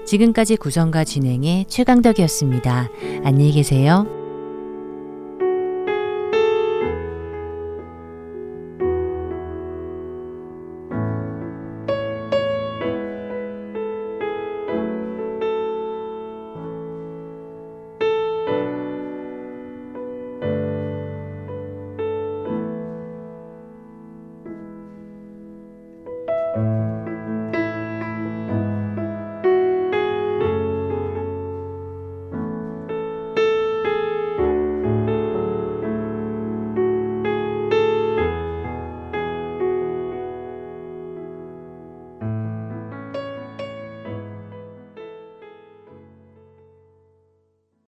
[0.05, 2.89] 지금까지 구성과 진행의 최강덕이었습니다.
[3.23, 4.22] 안녕히 계세요.